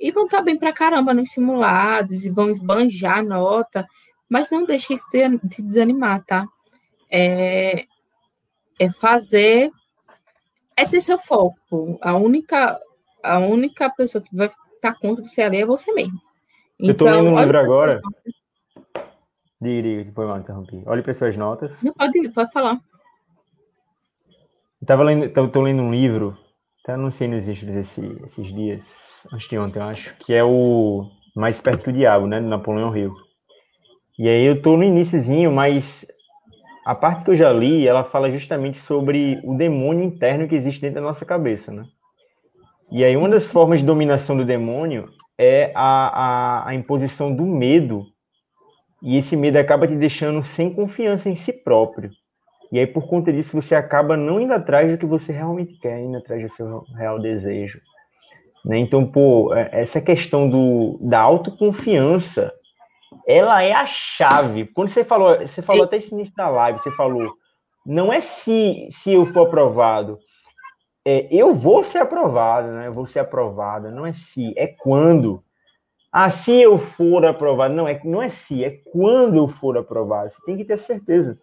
[0.00, 3.86] e vão estar bem pra caramba nos simulados e vão esbanjar a nota,
[4.28, 6.46] mas não deixe isso te desanimar, tá?
[7.12, 7.84] É,
[8.78, 9.70] é fazer,
[10.74, 11.98] é ter seu foco.
[12.00, 12.80] A única,
[13.22, 16.18] a única pessoa que vai estar contra você ali é você mesmo.
[16.80, 18.00] Então, eu estou lendo um livro agora.
[19.60, 20.82] Diga, diga, depois mal interrompi.
[20.86, 21.82] Olhe para suas notas.
[21.82, 22.80] Não, pode, pode falar.
[24.80, 26.36] Estava lendo, tô, lendo um livro,
[26.82, 31.08] até anunciei nos extras esse, esses dias, antes de ontem, eu acho, que é o
[31.36, 33.14] Mais Perto do Diabo, né, do Napoleão Hill.
[34.18, 36.04] E aí eu tô no iníciozinho, mas
[36.84, 40.80] a parte que eu já li, ela fala justamente sobre o demônio interno que existe
[40.80, 41.84] dentro da nossa cabeça, né?
[42.90, 45.04] E aí uma das formas de dominação do demônio
[45.38, 48.06] é a, a, a imposição do medo,
[49.02, 52.10] e esse medo acaba te deixando sem confiança em si próprio.
[52.70, 56.00] E aí, por conta disso, você acaba não indo atrás do que você realmente quer,
[56.00, 57.80] indo atrás do seu real desejo.
[58.64, 58.78] Né?
[58.78, 62.52] Então, pô, é, essa questão do, da autoconfiança,
[63.26, 64.66] ela é a chave.
[64.66, 67.34] Quando você falou, você falou até esse início da live, você falou,
[67.84, 70.18] não é se, se eu for aprovado,
[71.04, 72.86] é, eu vou ser aprovado, né?
[72.86, 75.42] Eu vou ser aprovada, não é se, é quando.
[76.12, 80.30] Ah, se eu for aprovado, não é, não é se, é quando eu for aprovado.
[80.30, 81.38] Você tem que ter certeza.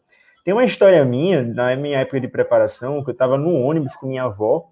[0.46, 4.08] Tem uma história minha, na minha época de preparação, que eu estava no ônibus com
[4.08, 4.66] minha avó,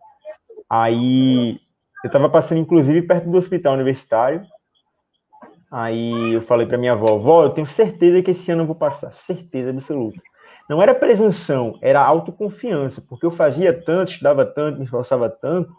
[0.70, 1.60] aí
[2.04, 4.46] eu estava passando, inclusive, perto do hospital universitário,
[5.72, 8.76] aí eu falei para minha avó, vó, eu tenho certeza que esse ano eu vou
[8.76, 10.20] passar, certeza absoluta.
[10.70, 15.74] Não era presunção, era autoconfiança, porque eu fazia tanto, estudava tanto, me esforçava tanto,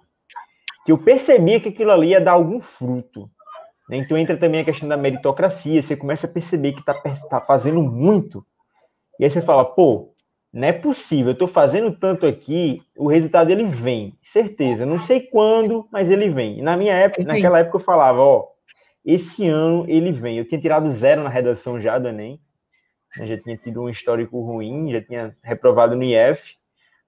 [0.84, 3.30] que eu percebia que aquilo ali ia dar algum fruto.
[3.88, 3.98] Né?
[3.98, 6.94] Então entra também a questão da meritocracia, você começa a perceber que está
[7.28, 8.44] tá fazendo muito,
[9.18, 10.14] e aí você fala, pô,
[10.52, 14.86] não é possível, eu estou fazendo tanto aqui, o resultado ele vem, certeza.
[14.86, 16.58] Não sei quando, mas ele vem.
[16.58, 18.46] E na minha época, naquela época eu falava, ó,
[19.04, 20.38] esse ano ele vem.
[20.38, 22.40] Eu tinha tirado zero na redação já do Enem,
[23.16, 26.56] já tinha tido um histórico ruim, já tinha reprovado no IF,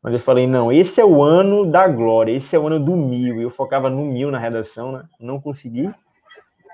[0.03, 2.97] mas eu falei, não, esse é o ano da glória, esse é o ano do
[2.97, 3.41] mil.
[3.41, 5.05] Eu focava no mil na redação, né?
[5.21, 5.93] Não consegui,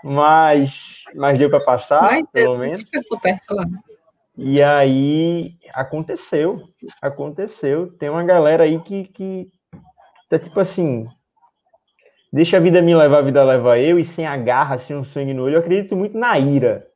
[0.03, 2.85] mas, mas deu para passar, mas, pelo menos.
[3.21, 3.67] Perto lá.
[4.39, 6.63] E aí aconteceu,
[7.01, 7.91] aconteceu.
[7.93, 9.49] Tem uma galera aí que, que
[10.29, 11.09] tá tipo assim,
[12.37, 15.03] deixa a vida me levar, a vida leva eu, e sem a garra, sem o
[15.03, 15.55] sangue no olho.
[15.55, 16.87] Eu acredito muito na ira.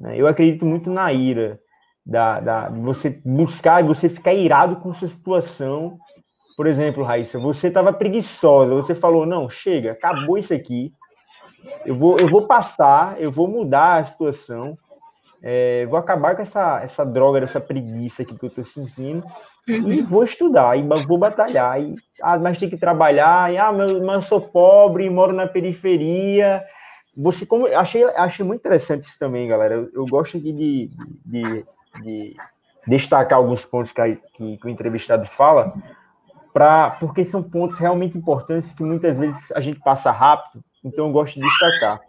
[0.00, 0.16] Né?
[0.16, 1.60] Eu acredito muito na ira
[2.04, 5.98] da, da você buscar e você ficar irado com sua situação.
[6.56, 10.90] Por exemplo, Raíssa, você estava preguiçosa, você falou, não, chega, acabou isso aqui,
[11.84, 14.78] eu vou, eu vou passar, eu vou mudar a situação,
[15.42, 19.22] é, vou acabar com essa, essa droga, dessa preguiça que eu estou sentindo,
[19.68, 19.92] uhum.
[19.92, 23.92] e vou estudar, e vou batalhar, e, ah, mas tem que trabalhar, e, ah, mas,
[23.92, 26.64] mas eu sou pobre, moro na periferia,
[27.16, 30.90] você, como, achei, achei muito interessante isso também, galera, eu, eu gosto aqui de,
[31.24, 31.64] de
[32.02, 32.36] de
[32.86, 35.74] destacar alguns pontos que, que, que o entrevistado fala,
[36.52, 41.12] pra, porque são pontos realmente importantes que muitas vezes a gente passa rápido, então eu
[41.12, 42.00] gosto de destacar.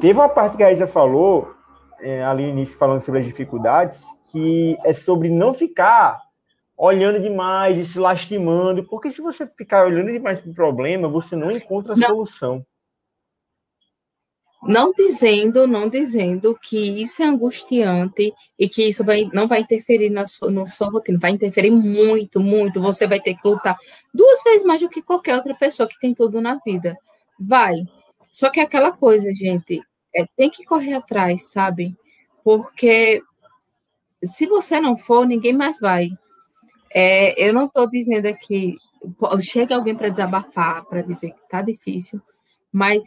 [0.00, 1.54] Teve uma parte que a Isa falou,
[2.00, 6.20] é, ali no início, falando sobre as dificuldades, que é sobre não ficar
[6.76, 11.36] olhando demais e se lastimando, porque se você ficar olhando demais para o problema, você
[11.36, 12.08] não encontra a não.
[12.08, 12.66] solução.
[14.64, 20.08] Não dizendo, não dizendo que isso é angustiante e que isso vai, não vai interferir
[20.08, 22.80] na sua, na sua rotina, vai interferir muito, muito.
[22.80, 23.76] Você vai ter que lutar
[24.14, 26.96] duas vezes mais do que qualquer outra pessoa que tem tudo na vida.
[27.40, 27.74] Vai.
[28.30, 29.82] Só que é aquela coisa, gente,
[30.14, 31.96] é, tem que correr atrás, sabe?
[32.44, 33.20] Porque
[34.22, 36.08] se você não for, ninguém mais vai.
[36.94, 38.76] É, eu não estou dizendo aqui,
[39.40, 42.20] chega alguém para desabafar, para dizer que está difícil,
[42.70, 43.02] mas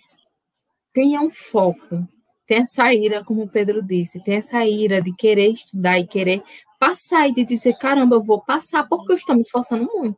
[0.91, 2.07] tenha um foco,
[2.47, 6.43] tenha essa ira, como o Pedro disse, tenha essa ira de querer estudar e querer
[6.79, 10.17] passar e de dizer, caramba, eu vou passar porque eu estou me esforçando muito.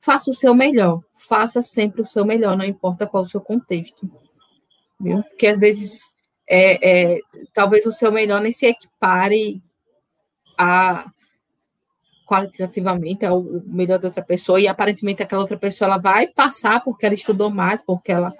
[0.00, 4.10] Faça o seu melhor, faça sempre o seu melhor, não importa qual o seu contexto.
[4.98, 5.22] Viu?
[5.22, 6.12] Porque às vezes
[6.48, 7.20] é, é,
[7.52, 9.62] talvez o seu melhor nem se equipare
[10.58, 11.10] a
[12.30, 17.04] qualitativamente ao melhor da outra pessoa e aparentemente aquela outra pessoa ela vai passar porque
[17.04, 18.32] ela estudou mais, porque ela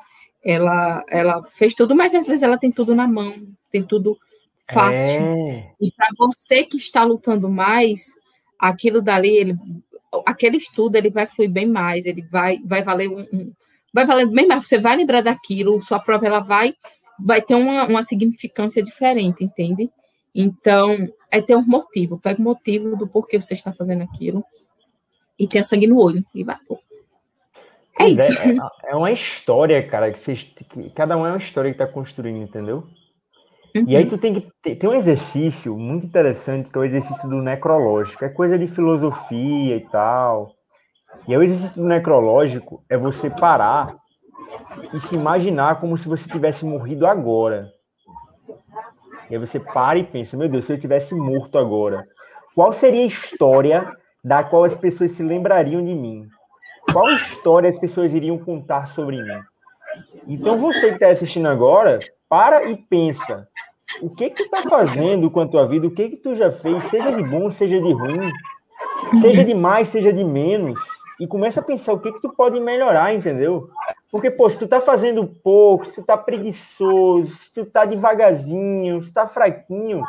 [0.44, 3.34] ela, ela fez tudo, mas às vezes ela tem tudo na mão,
[3.70, 4.16] tem tudo
[4.70, 5.20] fácil.
[5.20, 5.72] É.
[5.80, 8.06] E para você que está lutando mais,
[8.58, 9.56] aquilo dali, ele,
[10.24, 13.52] aquele estudo, ele vai fluir bem mais, ele vai, vai valer um, um,
[13.92, 14.66] vai valer bem mais.
[14.66, 16.72] Você vai lembrar daquilo, sua prova ela vai,
[17.18, 19.90] vai ter uma, uma significância diferente, entende?
[20.34, 22.18] Então, é ter um motivo.
[22.18, 24.44] Pega o motivo do porquê você está fazendo aquilo
[25.38, 26.58] e tenha sangue no olho e vai.
[26.66, 26.78] Pô.
[27.98, 28.32] É isso.
[28.32, 28.56] É,
[28.90, 32.42] é, uma história, cara, que, vocês, que cada um é uma história que tá construindo,
[32.42, 32.86] entendeu?
[33.76, 33.84] Uhum.
[33.86, 34.08] E aí uhum.
[34.08, 38.24] tu tem que tem um exercício muito interessante que é o exercício do necrológico.
[38.24, 40.54] É coisa de filosofia e tal.
[41.28, 43.94] E aí o exercício do necrológico é você parar
[44.92, 47.70] e se imaginar como se você tivesse morrido agora.
[49.30, 52.06] E aí você para e pensa, meu Deus, se eu tivesse morto agora,
[52.54, 56.28] qual seria a história da qual as pessoas se lembrariam de mim?
[56.92, 59.40] qual história as pessoas iriam contar sobre mim?
[60.26, 63.48] Então você que está assistindo agora, para e pensa.
[64.00, 65.86] O que que tu tá fazendo com a tua vida?
[65.86, 66.84] O que que tu já fez?
[66.84, 68.30] Seja de bom, seja de ruim.
[69.20, 70.78] Seja de mais, seja de menos.
[71.18, 73.68] E começa a pensar o que que tu pode melhorar, entendeu?
[74.10, 79.00] Porque, pô, se tu tá fazendo pouco, se tu tá preguiçoso, se tu tá devagarzinho,
[79.00, 80.02] se tu tá fraquinho,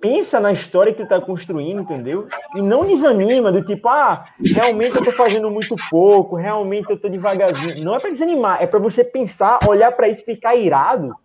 [0.00, 2.28] pensa na história que tu tá construindo, entendeu?
[2.54, 7.08] E não desanima do tipo, ah, realmente eu tô fazendo muito pouco, realmente eu tô
[7.08, 7.82] devagarzinho.
[7.82, 11.16] Não é para desanimar, é para você pensar, olhar para isso, ficar irado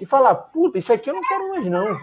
[0.00, 1.98] e falar, puta, isso aqui eu não quero mais não.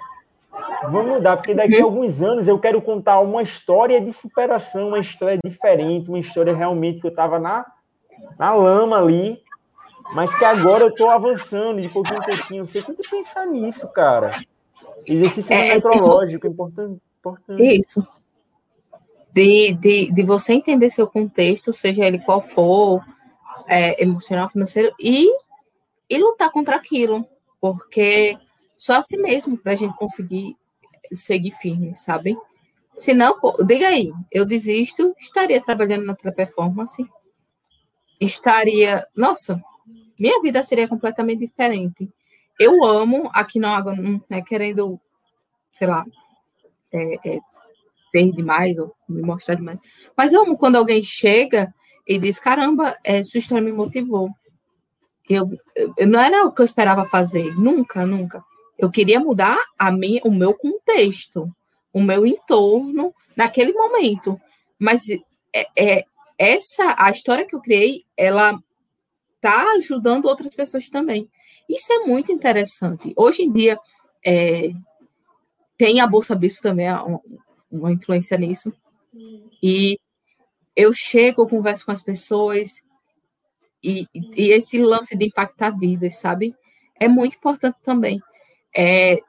[0.90, 5.00] Vou mudar, porque daqui a alguns anos eu quero contar uma história de superação, uma
[5.00, 7.66] história diferente, uma história realmente que eu tava na,
[8.38, 9.42] na lama ali,
[10.14, 12.68] mas que agora eu tô avançando de pouquinho em pouquinho.
[12.68, 14.32] Você tem que pensar nisso, cara.
[15.06, 17.64] Exercício é, metrológico, é importante, importante.
[17.64, 18.08] Isso.
[19.32, 23.04] De, de, de você entender seu contexto, seja ele qual for,
[23.68, 25.30] é, emocional, financeiro, e,
[26.10, 27.26] e lutar contra aquilo.
[27.62, 28.38] Porque
[28.76, 30.56] só assim mesmo para a gente conseguir
[31.12, 32.38] seguir firme, sabe?
[32.94, 37.06] Se não, diga aí, eu desisto, estaria trabalhando na teleperformance,
[38.20, 39.62] estaria, nossa,
[40.20, 42.10] minha vida seria completamente diferente
[42.60, 45.00] eu amo, aqui não, não é querendo,
[45.72, 46.06] sei lá,
[46.92, 47.40] é, é,
[48.12, 49.80] ser demais ou me mostrar demais,
[50.16, 51.74] mas eu amo quando alguém chega
[52.06, 54.30] e diz, caramba, é, sua história me motivou.
[55.30, 55.48] Eu,
[55.96, 58.44] eu, não era o que eu esperava fazer, nunca, nunca.
[58.78, 61.48] Eu queria mudar a minha, o meu contexto,
[61.94, 64.42] o meu entorno naquele momento.
[64.80, 65.08] Mas
[65.54, 66.06] é, é,
[66.40, 68.58] essa, a história que eu criei, ela
[69.42, 71.30] tá ajudando outras pessoas também.
[71.68, 73.14] Isso é muito interessante.
[73.18, 73.78] Hoje em dia,
[74.26, 74.72] é,
[75.78, 77.22] tem a Bolsa Bispo também, uma,
[77.70, 78.74] uma influência nisso.
[79.62, 80.00] E
[80.74, 82.70] eu chego, converso com as pessoas,
[83.84, 86.56] e, e, esse lance de impactar vidas, sabe?
[86.98, 88.22] É muito importante também.
[88.76, 89.20] É,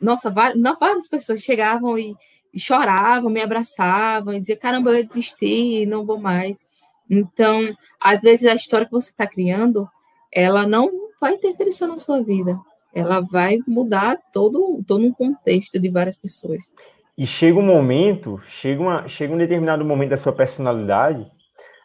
[0.00, 2.14] nossa, várias, várias pessoas chegavam e,
[2.56, 6.66] choravam, me abraçavam, e diziam, caramba, eu desisti, não vou mais.
[7.10, 7.62] Então,
[8.02, 9.88] às vezes a história que você está criando,
[10.32, 10.90] ela não
[11.20, 12.58] vai interferir só na sua vida.
[12.94, 16.72] Ela vai mudar todo, todo um contexto de várias pessoas.
[17.16, 21.26] E chega um momento, chega, uma, chega um determinado momento da sua personalidade.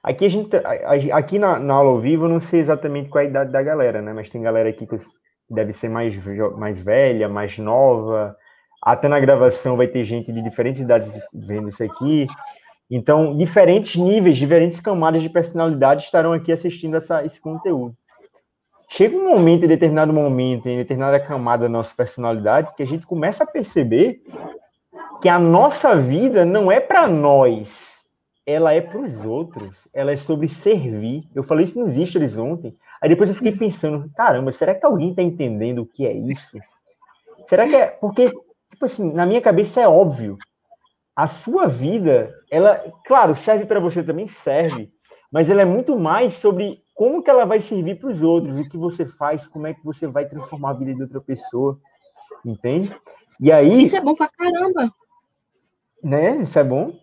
[0.03, 0.49] Aqui a gente,
[1.11, 3.61] aqui na, na aula ao vivo, eu não sei exatamente qual é a idade da
[3.61, 4.13] galera, né?
[4.13, 4.95] Mas tem galera aqui que
[5.49, 6.15] deve ser mais,
[6.57, 8.35] mais velha, mais nova.
[8.81, 12.27] Até na gravação vai ter gente de diferentes idades vendo isso aqui.
[12.89, 17.95] Então, diferentes níveis, diferentes camadas de personalidade estarão aqui assistindo essa, esse conteúdo
[18.89, 23.05] chega um momento, em determinado momento, em determinada camada da nossa personalidade, que a gente
[23.05, 24.21] começa a perceber
[25.21, 28.05] que a nossa vida não é para nós,
[28.45, 31.29] ela é para os outros, ela é sobre servir.
[31.35, 35.11] Eu falei isso nos stories ontem, aí depois eu fiquei pensando, caramba, será que alguém
[35.11, 36.57] está entendendo o que é isso?
[37.45, 37.87] Será que é...
[37.87, 38.33] Porque,
[38.69, 40.37] tipo assim, na minha cabeça é óbvio,
[41.15, 44.91] a sua vida, ela, claro, serve para você também, serve,
[45.31, 48.69] mas ela é muito mais sobre como que ela vai servir para os outros, o
[48.69, 51.79] que você faz, como é que você vai transformar a vida de outra pessoa,
[52.45, 52.95] entende?
[53.39, 53.83] E aí...
[53.83, 54.93] Isso é bom pra caramba.
[56.03, 56.37] Né?
[56.37, 56.93] Isso é bom.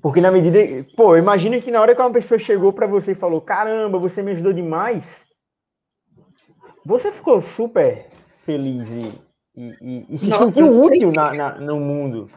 [0.00, 0.58] Porque na medida...
[0.96, 4.22] Pô, imagina que na hora que uma pessoa chegou para você e falou, caramba, você
[4.22, 5.26] me ajudou demais,
[6.84, 9.27] você ficou super feliz e,
[9.58, 12.30] e, e, e se Nossa, sentiu útil na, na, no mundo.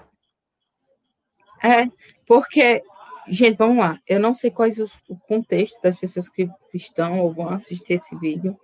[1.64, 1.88] É,
[2.26, 2.84] porque
[3.28, 4.00] Gente, vamos lá.
[4.08, 8.16] Eu não sei quais os, o contexto das pessoas que estão ou vão assistir esse
[8.18, 8.60] vídeo,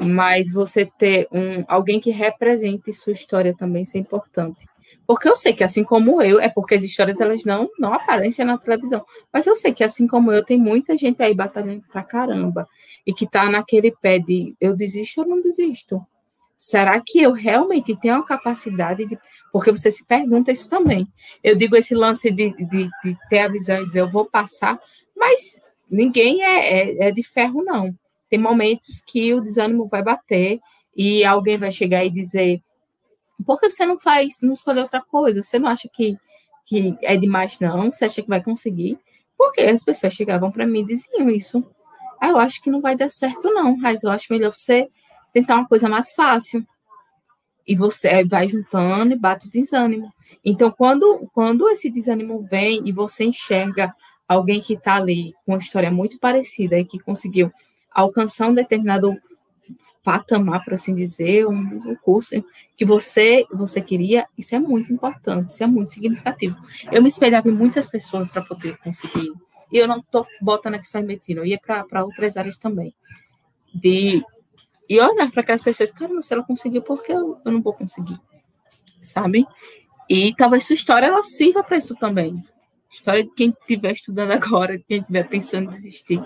[0.00, 4.66] mas você ter um alguém que represente sua história também isso é importante.
[5.06, 8.44] Porque eu sei que assim como eu, é porque as histórias elas não não aparecem
[8.44, 12.04] na televisão, mas eu sei que assim como eu tem muita gente aí batalhando pra
[12.04, 12.68] caramba
[13.06, 16.00] e que tá naquele pé de eu desisto ou não desisto.
[16.64, 19.18] Será que eu realmente tenho a capacidade de.
[19.52, 21.08] Porque você se pergunta isso também.
[21.42, 24.78] Eu digo esse lance de, de, de ter a visão e dizer eu vou passar,
[25.16, 25.60] mas
[25.90, 27.92] ninguém é, é, é de ferro, não.
[28.30, 30.60] Tem momentos que o desânimo vai bater
[30.96, 32.62] e alguém vai chegar e dizer:
[33.44, 35.42] por que você não faz, não escolhe outra coisa?
[35.42, 36.16] Você não acha que,
[36.64, 37.92] que é demais, não?
[37.92, 38.96] Você acha que vai conseguir?
[39.36, 41.68] Porque as pessoas chegavam para mim e diziam isso.
[42.20, 44.88] Ah, eu acho que não vai dar certo, não, mas eu acho melhor você
[45.32, 46.66] tentar uma coisa mais fácil.
[47.66, 50.12] E você vai juntando e bate o desânimo.
[50.44, 53.94] Então, quando, quando esse desânimo vem e você enxerga
[54.26, 57.50] alguém que está ali com uma história muito parecida e que conseguiu
[57.92, 59.16] alcançar um determinado
[60.02, 62.44] patamar, por assim dizer, um, um, curso
[62.76, 66.56] que você você queria, isso é muito importante, isso é muito significativo.
[66.90, 69.32] Eu me espelhava em muitas pessoas para poder conseguir.
[69.70, 72.92] E eu não estou botando aqui só em medicina, eu ia para outras áreas também.
[73.72, 74.22] De
[74.92, 77.72] e olhar para aquelas pessoas, cara, se ela conseguiu, por que eu, eu não vou
[77.72, 78.20] conseguir?
[79.00, 79.46] Sabe?
[80.06, 82.44] E talvez sua história ela sirva para isso também.
[82.92, 86.22] História de quem estiver estudando agora, de quem estiver pensando em desistir.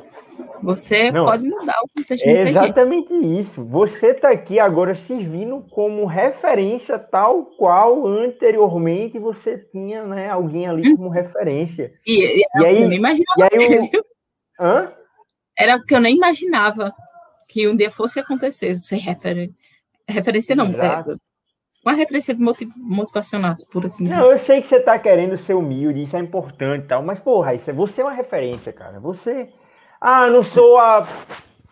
[0.64, 2.26] Você não, pode mudar o contexto.
[2.26, 3.38] É exatamente gente.
[3.38, 3.64] isso.
[3.66, 10.96] Você está aqui agora servindo como referência tal qual anteriormente você tinha né, alguém ali
[10.96, 11.92] como referência.
[12.04, 13.48] E, e, e aí, eu nem imaginava.
[13.52, 14.04] E aí o...
[14.58, 14.92] Hã?
[15.56, 16.92] Era porque eu nem imaginava
[17.46, 19.50] que um dia fosse acontecer, ser refer...
[20.08, 21.04] referência não, é,
[21.84, 22.70] uma referência motiv...
[22.76, 24.16] motivacional, por assim dizer.
[24.16, 27.20] Não, eu sei que você está querendo ser humilde, isso é importante e tal, mas,
[27.20, 28.98] porra, isso é, você é uma referência, cara.
[28.98, 29.48] Você
[30.00, 31.06] ah, não sou a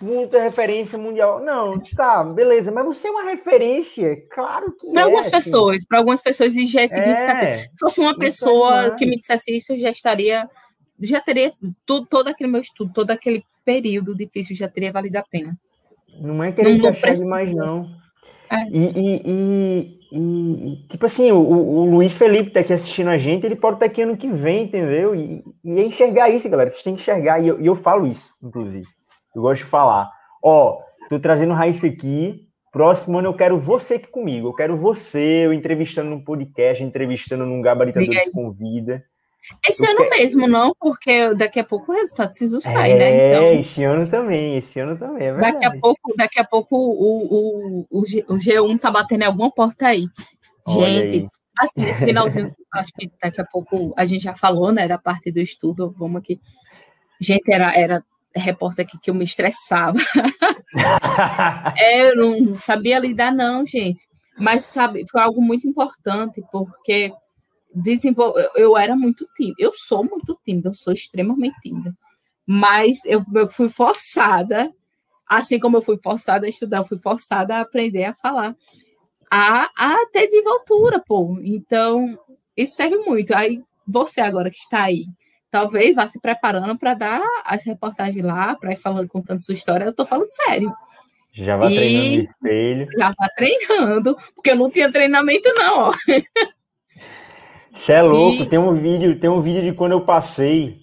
[0.01, 1.41] muita referência mundial.
[1.41, 5.37] Não, tá, beleza, mas você é uma referência, claro que Para é, algumas assim.
[5.37, 7.47] pessoas, para algumas pessoas isso já é significativo.
[7.47, 10.49] É, Se fosse uma pessoa é que me dissesse isso, eu já estaria,
[11.01, 11.51] já teria
[11.85, 15.59] tudo, todo aquele meu estudo, todo aquele período difícil já teria valido a pena.
[16.21, 17.89] Não é querer não se achar demais, não.
[18.51, 18.69] É.
[18.69, 23.45] E, e, e, e, tipo assim, o, o, Luiz Felipe tá aqui assistindo a gente,
[23.45, 25.15] ele pode estar tá aqui ano que vem, entendeu?
[25.15, 26.71] E, e é enxergar isso, galera.
[26.71, 28.87] Vocês têm que enxergar, e eu, e eu falo isso, inclusive.
[29.35, 30.11] Eu gosto de falar.
[30.43, 32.43] Ó, tô trazendo Raíssa aqui.
[32.71, 34.49] Próximo ano eu quero você aqui comigo.
[34.49, 39.05] Eu quero você, eu entrevistando num podcast, entrevistando num gabaritador de convida.
[39.67, 40.11] Esse eu ano quero...
[40.11, 43.29] mesmo, não, porque daqui a pouco o resultado do SISU sai, é, né?
[43.29, 47.87] Então, esse ano também, esse ano também, é Daqui a pouco, daqui a pouco o,
[47.91, 50.07] o, o, G, 1 tá batendo em alguma porta aí.
[50.69, 51.29] Gente, aí.
[51.59, 55.31] assim, esse finalzinho, acho que daqui a pouco a gente já falou, né, da parte
[55.31, 56.41] do estudo, vamos aqui.
[57.21, 59.99] Gente, era, era repórter aqui que eu me estressava.
[61.77, 64.09] é, eu não sabia lidar, não, gente.
[64.39, 67.13] Mas, sabe, foi algo muito importante, porque
[67.75, 68.49] desenvolver.
[68.55, 71.95] Eu era muito tímida, eu sou muito tímida, eu sou extremamente tímida.
[72.47, 74.73] Mas eu, eu fui forçada,
[75.27, 78.55] assim como eu fui forçada a estudar, eu fui forçada a aprender a falar,
[79.31, 81.39] a, a ter desenvoltura, pô.
[81.43, 82.19] Então,
[82.57, 83.35] isso serve muito.
[83.35, 85.07] Aí, você agora que está aí,
[85.51, 89.85] talvez vá se preparando para dar as reportagens lá, para ir falando, contando sua história.
[89.85, 90.73] Eu estou falando sério.
[91.33, 92.89] Já vai treinando espelho.
[92.97, 95.93] Já vai treinando, porque eu não tinha treinamento, não, ó.
[97.75, 98.47] Você é louco, e...
[98.47, 100.83] tem um vídeo, tem um vídeo de quando eu passei.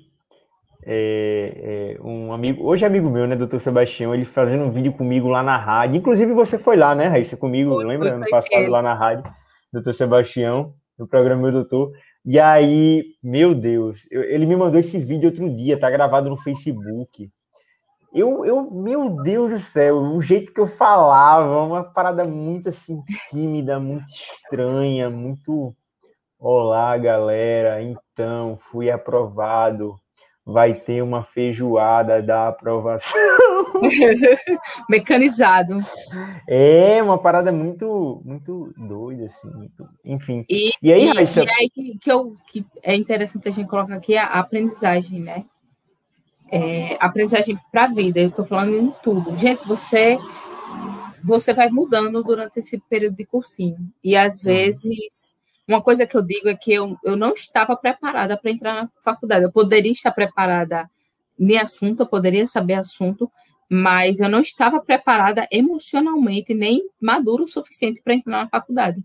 [0.83, 4.91] É, é, um amigo, hoje é amigo meu, né, doutor Sebastião, ele fazendo um vídeo
[4.91, 5.97] comigo lá na rádio.
[5.97, 8.15] Inclusive, você foi lá, né, Raíssa, comigo, foi, lembra?
[8.15, 9.23] Ano passado lá na rádio,
[9.71, 11.91] doutor Sebastião, no programa Meu Doutor.
[12.25, 16.37] E aí, meu Deus, eu, ele me mandou esse vídeo outro dia, tá gravado no
[16.37, 17.29] Facebook.
[18.13, 23.01] Eu, eu, meu Deus do céu, o jeito que eu falava, uma parada muito assim,
[23.29, 25.73] tímida, muito estranha, muito
[26.43, 27.83] Olá, galera.
[27.83, 29.95] Então, fui aprovado.
[30.43, 33.15] Vai ter uma feijoada da aprovação.
[34.89, 35.79] Mecanizado.
[36.49, 39.51] É uma parada muito, muito doida, assim.
[39.51, 39.87] Muito...
[40.03, 40.43] Enfim.
[40.49, 41.43] E, e aí, e, Raíssa...
[41.43, 45.45] e aí que, que, eu, que é interessante a gente colocar aqui a aprendizagem, né?
[46.51, 48.19] É, aprendizagem para a vida.
[48.19, 49.37] Eu estou falando em tudo.
[49.37, 50.17] Gente, você
[51.23, 53.77] você vai mudando durante esse período de cursinho.
[54.03, 54.45] E às uhum.
[54.45, 58.73] vezes uma coisa que eu digo é que eu, eu não estava preparada para entrar
[58.73, 59.43] na faculdade.
[59.43, 60.89] Eu poderia estar preparada
[61.39, 63.31] em assunto, eu poderia saber assunto,
[63.69, 69.03] mas eu não estava preparada emocionalmente, nem maduro o suficiente para entrar na faculdade.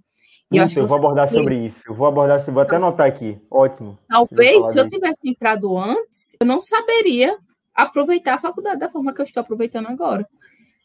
[0.50, 1.82] E isso, eu, eu vou abordar sobre isso.
[1.86, 3.38] Eu vou abordar, vou até anotar aqui.
[3.50, 3.98] Ótimo.
[4.08, 7.36] Talvez, se eu tivesse entrado antes, eu não saberia
[7.74, 10.26] aproveitar a faculdade da forma que eu estou aproveitando agora.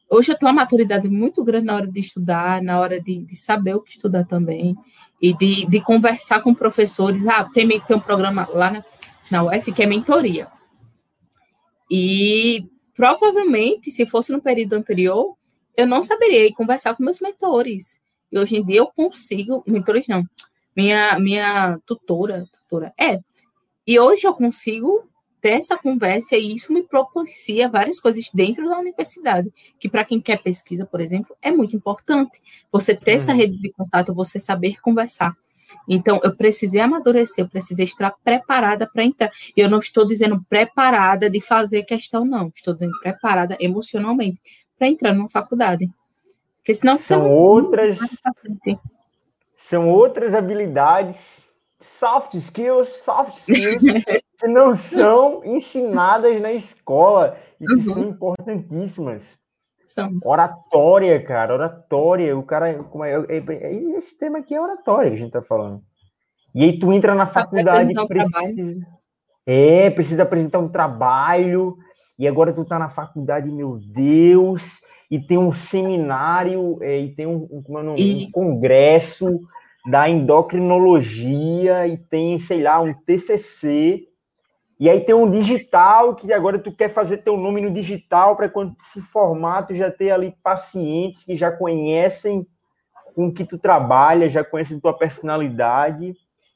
[0.10, 3.36] Hoje eu tenho uma maturidade muito grande na hora de estudar, na hora de, de
[3.36, 4.76] saber o que estudar também
[5.22, 7.26] e de, de conversar com professores.
[7.28, 8.84] Ah, tem, tem um programa lá na,
[9.30, 10.48] na UF que é mentoria.
[11.90, 12.66] E
[12.96, 15.36] provavelmente, se fosse no período anterior,
[15.78, 18.00] eu não saberia conversar com meus mentores.
[18.32, 20.24] E hoje em dia eu consigo, mentores não,
[20.76, 23.20] minha, minha tutora, tutora, é.
[23.86, 25.11] E hoje eu consigo
[25.42, 30.22] ter essa conversa e isso me propicia várias coisas dentro da universidade, que para quem
[30.22, 32.40] quer pesquisa, por exemplo, é muito importante.
[32.72, 33.18] Você ter uhum.
[33.18, 35.36] essa rede de contato, você saber conversar.
[35.88, 39.32] Então, eu precisei amadurecer, eu precisei estar preparada para entrar.
[39.56, 42.52] E eu não estou dizendo preparada de fazer questão, não.
[42.54, 44.40] Estou dizendo preparada emocionalmente
[44.78, 45.90] para entrar numa faculdade.
[46.58, 47.98] Porque senão você são outras
[49.58, 51.41] são outras habilidades,
[51.82, 53.82] soft skills, soft skills
[54.40, 57.94] que não são ensinadas na escola e que uhum.
[57.94, 59.40] são importantíssimas.
[59.86, 60.20] São.
[60.24, 62.38] Oratória, cara, oratória.
[62.38, 62.84] O cara.
[62.84, 65.82] Como é, é, é, esse tema aqui é oratória que a gente tá falando.
[66.56, 68.88] E aí tu entra na faculdade e precisa.
[69.46, 71.78] É, precisa apresentar um trabalho.
[72.18, 74.80] E agora tu tá na faculdade, meu Deus,
[75.10, 78.28] e tem um seminário, é, e tem um, um, um, e...
[78.28, 79.40] um congresso
[79.86, 84.08] da endocrinologia, e tem, sei lá, um TCC
[84.80, 88.50] E aí tem um digital que agora tu quer fazer teu nome no digital para
[88.50, 92.46] quando se formar tu já ter ali pacientes que já conhecem
[93.16, 96.14] com que tu trabalha, já conhecem tua personalidade.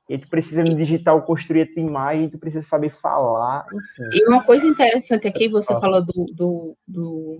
[0.08, 4.10] E tu precisa no digital construir a tua imagem, tu precisa saber falar, enfim.
[4.14, 5.80] E uma coisa interessante aqui, você ah.
[5.80, 7.40] falou do, do, do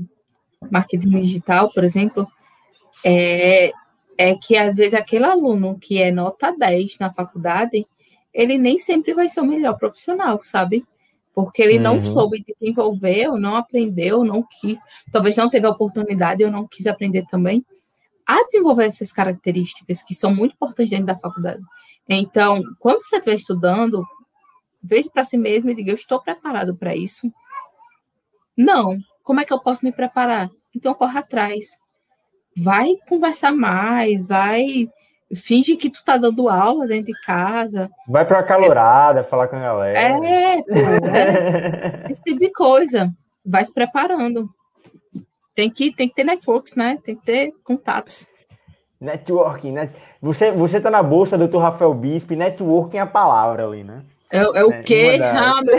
[0.72, 2.28] marketing digital, por exemplo,
[3.06, 3.72] é,
[4.18, 7.86] é que às vezes aquele aluno que é nota 10 na faculdade,
[8.34, 10.86] ele nem sempre vai ser o melhor profissional, sabe?
[11.34, 11.84] Porque ele uhum.
[11.84, 14.80] não soube desenvolver, ou não aprendeu, ou não quis,
[15.12, 17.66] talvez não teve a oportunidade, ou não quis aprender também,
[18.26, 21.62] a desenvolver essas características que são muito importantes dentro da faculdade.
[22.08, 24.06] Então, quando você estiver estudando,
[24.82, 27.32] veja para si mesmo e diga: eu estou preparado para isso?
[28.56, 28.98] Não.
[29.24, 30.50] Como é que eu posso me preparar?
[30.74, 31.66] Então, corra atrás.
[32.58, 34.90] Vai conversar mais, vai
[35.34, 37.90] finge que tu tá dando aula dentro de casa.
[38.08, 39.98] Vai para a calorada, é, falar com a galera.
[39.98, 43.12] É, é, esse tipo de coisa.
[43.46, 44.50] Vai se preparando.
[45.56, 46.98] Tem que, tem que ter networks, né?
[47.04, 48.28] Tem que ter contatos.
[49.00, 49.90] Networking, né?
[50.22, 54.04] Você, você tá na bolsa, doutor Rafael Bispo, networking é a palavra ali, né?
[54.32, 55.20] É, é o é, quê?
[55.22, 55.78] Ah, meu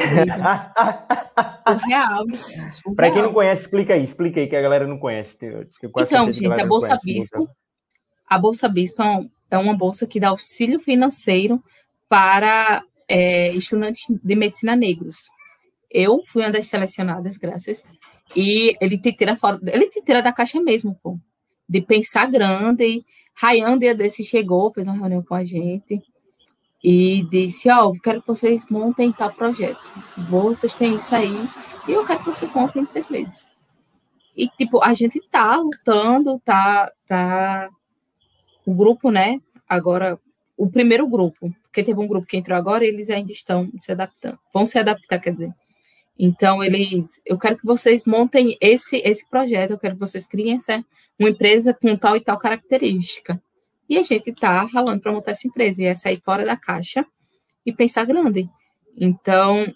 [1.81, 2.25] Surreal.
[2.95, 5.37] Para quem não conhece, explica aí, explica aí, que a galera não conhece.
[5.37, 7.49] então, gente, a, a Bolsa Bispo,
[8.29, 9.03] a Bolsa Bispo
[9.51, 11.63] é, uma bolsa que dá auxílio financeiro
[12.09, 15.29] para é, estudantes de medicina negros.
[15.91, 17.85] Eu fui uma das selecionadas, graças.
[18.35, 21.19] E ele te tira fora, ele te tira da caixa mesmo, pô.
[21.69, 23.05] De pensar grande.
[23.35, 26.03] Rayan, dia desse, chegou, fez uma reunião com a gente
[26.89, 29.83] e disse: Ó, oh, quero que vocês montem tal projeto.
[30.17, 31.35] Vocês têm isso aí
[31.89, 33.45] e eu quero que vocês montem em três meses.
[34.37, 37.69] E, tipo, a gente tá lutando, tá, tá
[38.65, 39.41] o grupo, né?
[39.69, 40.17] Agora,
[40.57, 43.91] o primeiro grupo, porque teve um grupo que entrou agora e eles ainda estão se
[43.91, 44.39] adaptando.
[44.55, 45.53] Vão se adaptar, quer dizer.
[46.17, 50.55] Então, eles, eu quero que vocês montem esse, esse projeto, eu quero que vocês criem
[50.55, 50.85] essa,
[51.19, 53.43] uma empresa com tal e tal característica.
[53.89, 57.07] E a gente está ralando para montar essa empresa, e é sair fora da caixa
[57.65, 58.49] e pensar grande.
[58.97, 59.67] Então,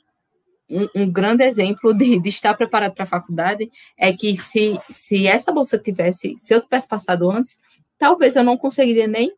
[0.71, 5.27] um, um grande exemplo de, de estar preparado para a faculdade é que se, se
[5.27, 7.59] essa bolsa tivesse, se eu tivesse passado antes,
[7.99, 9.33] talvez eu não conseguiria nem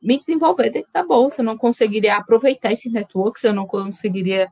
[0.00, 4.48] me desenvolver dentro da bolsa, eu não conseguiria aproveitar esses networks, eu não conseguiria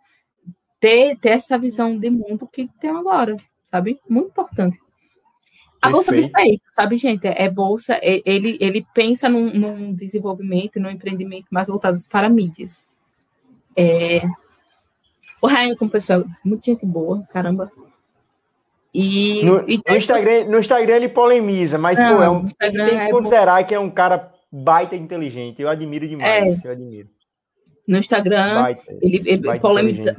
[0.81, 4.01] ter, ter essa visão de mundo que tem agora, sabe?
[4.09, 4.79] Muito importante.
[5.87, 7.27] A Bolsa Bispo é isso, sabe, gente?
[7.27, 12.81] É bolsa, é, ele, ele pensa num, num desenvolvimento, num empreendimento mais voltados para mídias.
[13.77, 14.23] É...
[15.41, 17.71] O Ryan, como pessoal, muita gente boa, caramba.
[18.93, 22.73] E, no, e no, Instagram, no Instagram ele polemiza, mas não, pô, é um, tem
[22.73, 25.61] que é considerar que é um cara baita inteligente.
[25.61, 26.65] Eu admiro demais.
[26.65, 26.67] É.
[26.67, 27.09] Eu admiro.
[27.87, 30.17] No Instagram, baita, ele, ele polemiza,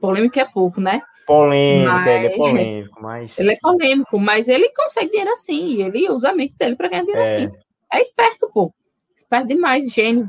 [0.00, 1.00] polêmica é pouco, né?
[1.26, 2.06] Polêmico, mas...
[2.06, 3.38] ele é polêmico, mas.
[3.38, 7.02] Ele é polêmico, mas ele consegue dinheiro assim, ele usa a mente dele para ganhar
[7.02, 7.34] dinheiro é.
[7.34, 7.52] assim.
[7.92, 8.72] É esperto, pô.
[9.16, 10.28] Esperto demais, gênio.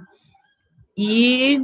[0.98, 1.60] E,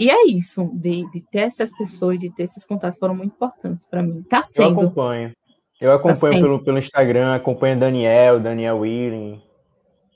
[0.00, 3.84] e é isso, de, de ter essas pessoas, de ter esses contatos, foram muito importantes
[3.84, 4.22] para mim.
[4.22, 4.80] Tá sendo.
[4.80, 5.32] Eu acompanho.
[5.78, 9.42] Eu acompanho tá pelo, pelo Instagram, acompanho Daniel, Daniel Willing.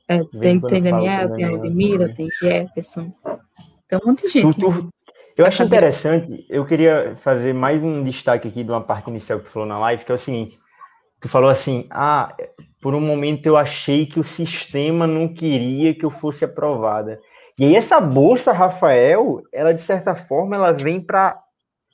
[0.08, 3.12] É, tem, tem Daniel, tem Aldemira, tem Jefferson.
[3.86, 4.58] Tem um monte de gente.
[4.58, 4.88] Tu, tu,
[5.40, 9.46] eu acho interessante, eu queria fazer mais um destaque aqui de uma parte inicial que
[9.46, 10.58] tu falou na live, que é o seguinte,
[11.18, 12.36] tu falou assim, ah,
[12.82, 17.18] por um momento eu achei que o sistema não queria que eu fosse aprovada.
[17.58, 21.40] E aí essa bolsa, Rafael, ela de certa forma, ela vem para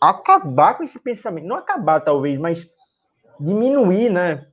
[0.00, 2.66] acabar com esse pensamento, não acabar talvez, mas
[3.38, 4.44] diminuir, né?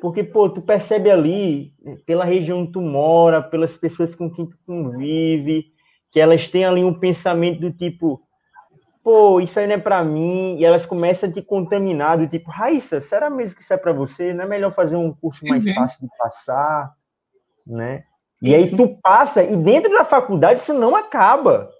[0.00, 1.72] Porque, pô, tu percebe ali,
[2.06, 5.64] pela região que tu mora, pelas pessoas com quem tu convive,
[6.12, 8.22] que elas têm ali um pensamento do tipo,
[9.06, 12.50] pô, isso aí não é para mim, e elas começam a te contaminar, do tipo,
[12.50, 14.34] Raíssa, será mesmo que isso é para você?
[14.34, 15.74] Não é melhor fazer um curso mais uhum.
[15.74, 16.92] fácil de passar,
[17.64, 18.02] né?
[18.42, 18.64] E isso.
[18.64, 21.70] aí tu passa, e dentro da faculdade isso não acaba.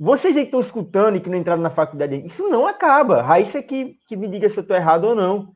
[0.00, 3.22] Vocês aí que estão escutando e que não entraram na faculdade, isso não acaba.
[3.22, 5.54] Raíssa que, que me diga se eu estou errado ou não.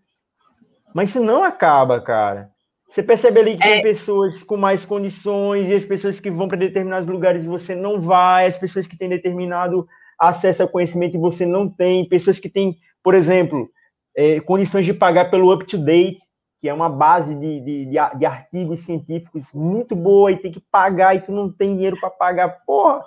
[0.95, 2.49] Mas isso não acaba, cara.
[2.89, 3.73] Você percebe ali que é...
[3.73, 8.01] tem pessoas com mais condições, e as pessoas que vão para determinados lugares você não
[8.01, 9.85] vai, as pessoas que têm determinado
[10.19, 13.69] acesso ao conhecimento e você não tem, pessoas que têm, por exemplo,
[14.17, 16.21] é, condições de pagar pelo up-to-date,
[16.61, 21.15] que é uma base de, de, de, artigos científicos muito boa e tem que pagar
[21.15, 23.05] e tu não tem dinheiro para pagar, porra,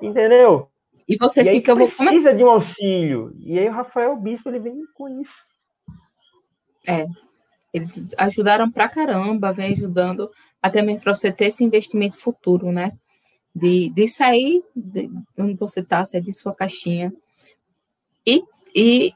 [0.00, 0.68] entendeu?
[1.06, 1.74] E você e fica...
[1.74, 3.32] precisa de um auxílio.
[3.38, 5.46] E aí o Rafael Bispo, ele vem com isso.
[6.86, 7.06] É,
[7.72, 10.30] eles ajudaram pra caramba, vem ajudando
[10.62, 12.92] até mesmo para você ter esse investimento futuro, né?
[13.58, 17.12] De, de sair de onde você está, sair de sua caixinha,
[18.26, 18.42] e,
[18.74, 19.12] e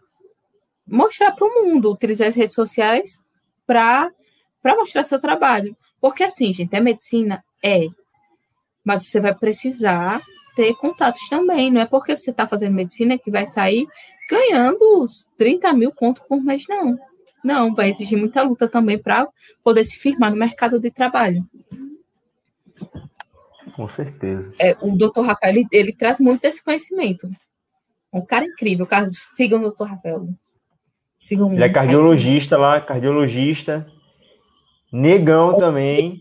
[0.86, 3.18] mostrar para o mundo, utilizar as redes sociais
[3.66, 4.11] para
[4.64, 5.76] mostrar seu trabalho.
[6.01, 7.45] Porque assim, gente, é medicina?
[7.62, 7.86] É.
[8.84, 10.20] Mas você vai precisar
[10.57, 11.70] ter contatos também.
[11.70, 13.86] Não é porque você está fazendo medicina que vai sair
[14.28, 16.99] ganhando os 30 mil conto por mês, não.
[17.45, 19.28] Não, vai exigir muita luta também para
[19.62, 21.45] poder se firmar no mercado de trabalho.
[23.75, 24.53] Com certeza.
[24.59, 27.29] É, o doutor Rafael, ele, ele, traz muito esse conhecimento.
[28.12, 28.87] Um cara incrível.
[28.87, 30.29] Cara, sigam o doutor Rafael.
[31.18, 33.87] Sigam ele é cardiologista lá, cardiologista.
[34.93, 36.20] Negão também.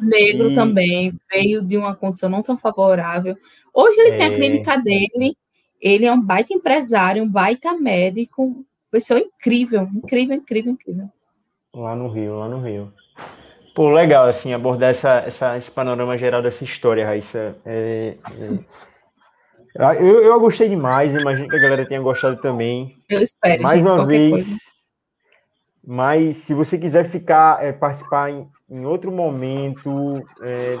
[0.00, 0.54] Negro e...
[0.54, 1.12] também.
[1.30, 3.36] Veio de uma condição não tão favorável.
[3.72, 4.16] Hoje ele é...
[4.16, 4.34] tem a é.
[4.34, 5.36] clínica dele.
[5.80, 8.64] Ele é um baita empresário, um baita médico.
[8.90, 11.08] Pessoa incrível, incrível, incrível, incrível.
[11.74, 12.92] Lá no Rio, lá no Rio.
[13.78, 17.54] Pô, legal, assim, abordar essa, essa, esse panorama geral dessa história, Raíssa.
[17.64, 18.16] É,
[19.76, 19.94] é...
[20.00, 22.96] Eu, eu gostei demais, imagino que a galera tenha gostado também.
[23.08, 23.62] Eu espero.
[23.62, 24.30] Mais gente, uma vez.
[24.32, 24.50] Coisa.
[25.86, 30.76] Mas se você quiser ficar, é, participar em, em, outro momento, é,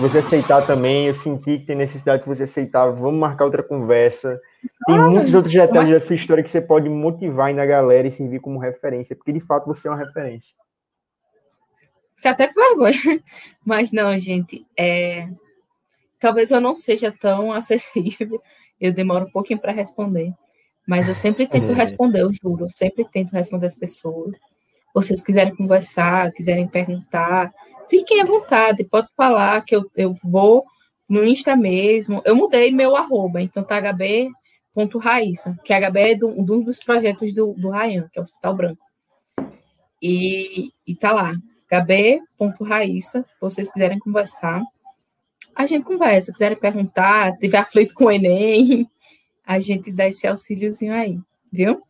[0.00, 4.40] você aceitar também, eu senti que tem necessidade de você aceitar, vamos marcar outra conversa.
[4.88, 8.10] Tem ah, muitos outros detalhes dessa história que você pode motivar ainda a galera e
[8.10, 10.65] servir como referência, porque de fato você é uma referência.
[12.26, 13.22] Fica até com vergonha.
[13.64, 15.28] Mas não, gente, é...
[16.18, 18.42] talvez eu não seja tão acessível.
[18.80, 20.32] Eu demoro um pouquinho para responder.
[20.86, 21.74] Mas eu sempre tento é.
[21.74, 22.64] responder, eu juro.
[22.64, 24.36] Eu sempre tento responder as pessoas.
[24.94, 27.52] Vocês quiserem conversar, quiserem perguntar,
[27.88, 28.84] fiquem à vontade.
[28.84, 30.64] Pode falar que eu, eu vou
[31.08, 32.22] no Insta mesmo.
[32.24, 37.54] Eu mudei meu arroba, então tá hb.raíssa, que HB é do, um dos projetos do,
[37.54, 38.82] do Ryan, que é o Hospital Branco.
[40.02, 41.34] E, e tá lá,
[41.70, 44.62] hb.raíssa, se vocês quiserem conversar,
[45.54, 48.86] a gente conversa, quiserem perguntar, tiver aflito com o Enem,
[49.44, 51.18] a gente dá esse auxíliozinho aí,
[51.50, 51.82] viu?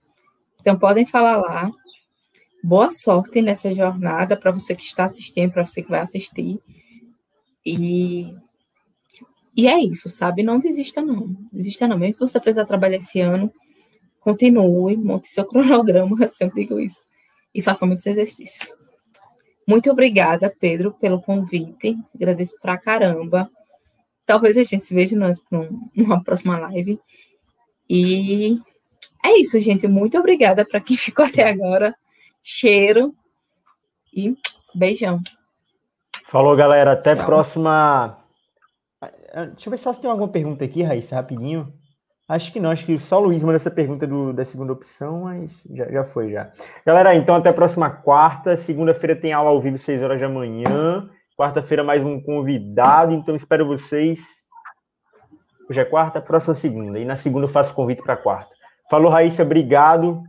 [0.60, 1.70] Então podem falar lá.
[2.62, 6.60] Boa sorte nessa jornada para você que está assistindo, para você que vai assistir.
[7.64, 8.34] E
[9.56, 10.42] e é isso, sabe?
[10.42, 11.34] Não desista não.
[11.50, 11.98] Desista não.
[11.98, 13.50] Mesmo que você precisar trabalhar esse ano,
[14.20, 17.00] continue, monte seu cronograma, eu sempre digo isso.
[17.54, 18.68] E faça muitos exercícios.
[19.66, 21.96] Muito obrigada, Pedro, pelo convite.
[22.14, 23.50] Agradeço pra caramba.
[24.24, 25.42] Talvez a gente se veja nós
[25.94, 27.00] numa próxima live.
[27.88, 28.60] E
[29.24, 29.88] é isso, gente.
[29.88, 31.94] Muito obrigada para quem ficou até agora.
[32.42, 33.14] Cheiro
[34.14, 34.36] e
[34.74, 35.20] beijão.
[36.28, 36.92] Falou, galera.
[36.92, 37.26] Até Tchau.
[37.26, 38.18] próxima.
[39.00, 41.72] Ah, deixa eu ver se tem alguma pergunta aqui, Raíssa, rapidinho.
[42.28, 45.22] Acho que não, acho que só o Luiz mandou essa pergunta do, da segunda opção,
[45.22, 46.50] mas já, já foi já.
[46.84, 48.56] Galera, então até a próxima quarta.
[48.56, 51.08] Segunda-feira tem aula ao vivo, 6 horas da manhã.
[51.38, 53.12] Quarta-feira, mais um convidado.
[53.12, 54.44] Então espero vocês.
[55.70, 56.98] Hoje é quarta, próxima segunda.
[56.98, 58.50] E na segunda eu faço convite para quarta.
[58.90, 60.22] Falou, Raíssa, obrigado.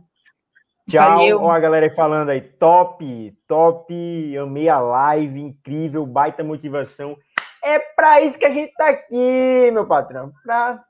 [0.88, 1.16] Tchau.
[1.16, 1.42] Valeu.
[1.42, 2.40] Ó, a galera aí falando aí.
[2.40, 4.38] Top, top.
[4.38, 7.16] Amei a live, incrível, baita motivação.
[7.62, 10.32] É para isso que a gente tá aqui, meu patrão.
[10.44, 10.80] Pra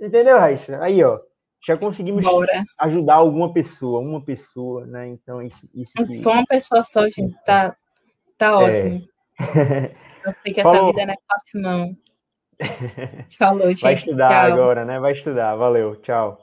[0.00, 0.82] Entendeu, Raíssa?
[0.82, 1.20] Aí, ó.
[1.66, 2.64] Já conseguimos Bora.
[2.78, 5.08] ajudar alguma pessoa, uma pessoa, né?
[5.08, 5.68] Então, isso.
[5.74, 7.76] isso Se for uma pessoa só, gente, tá,
[8.38, 8.54] tá é.
[8.54, 9.08] ótimo.
[10.24, 11.96] Eu sei que essa vida não é fácil, não.
[13.36, 13.82] Falou, gente.
[13.82, 14.52] Vai estudar tchau.
[14.52, 15.00] agora, né?
[15.00, 15.56] Vai estudar.
[15.56, 15.96] Valeu.
[15.96, 16.38] Tchau.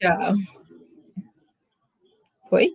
[0.00, 0.32] Tchau.
[2.48, 2.70] Foi?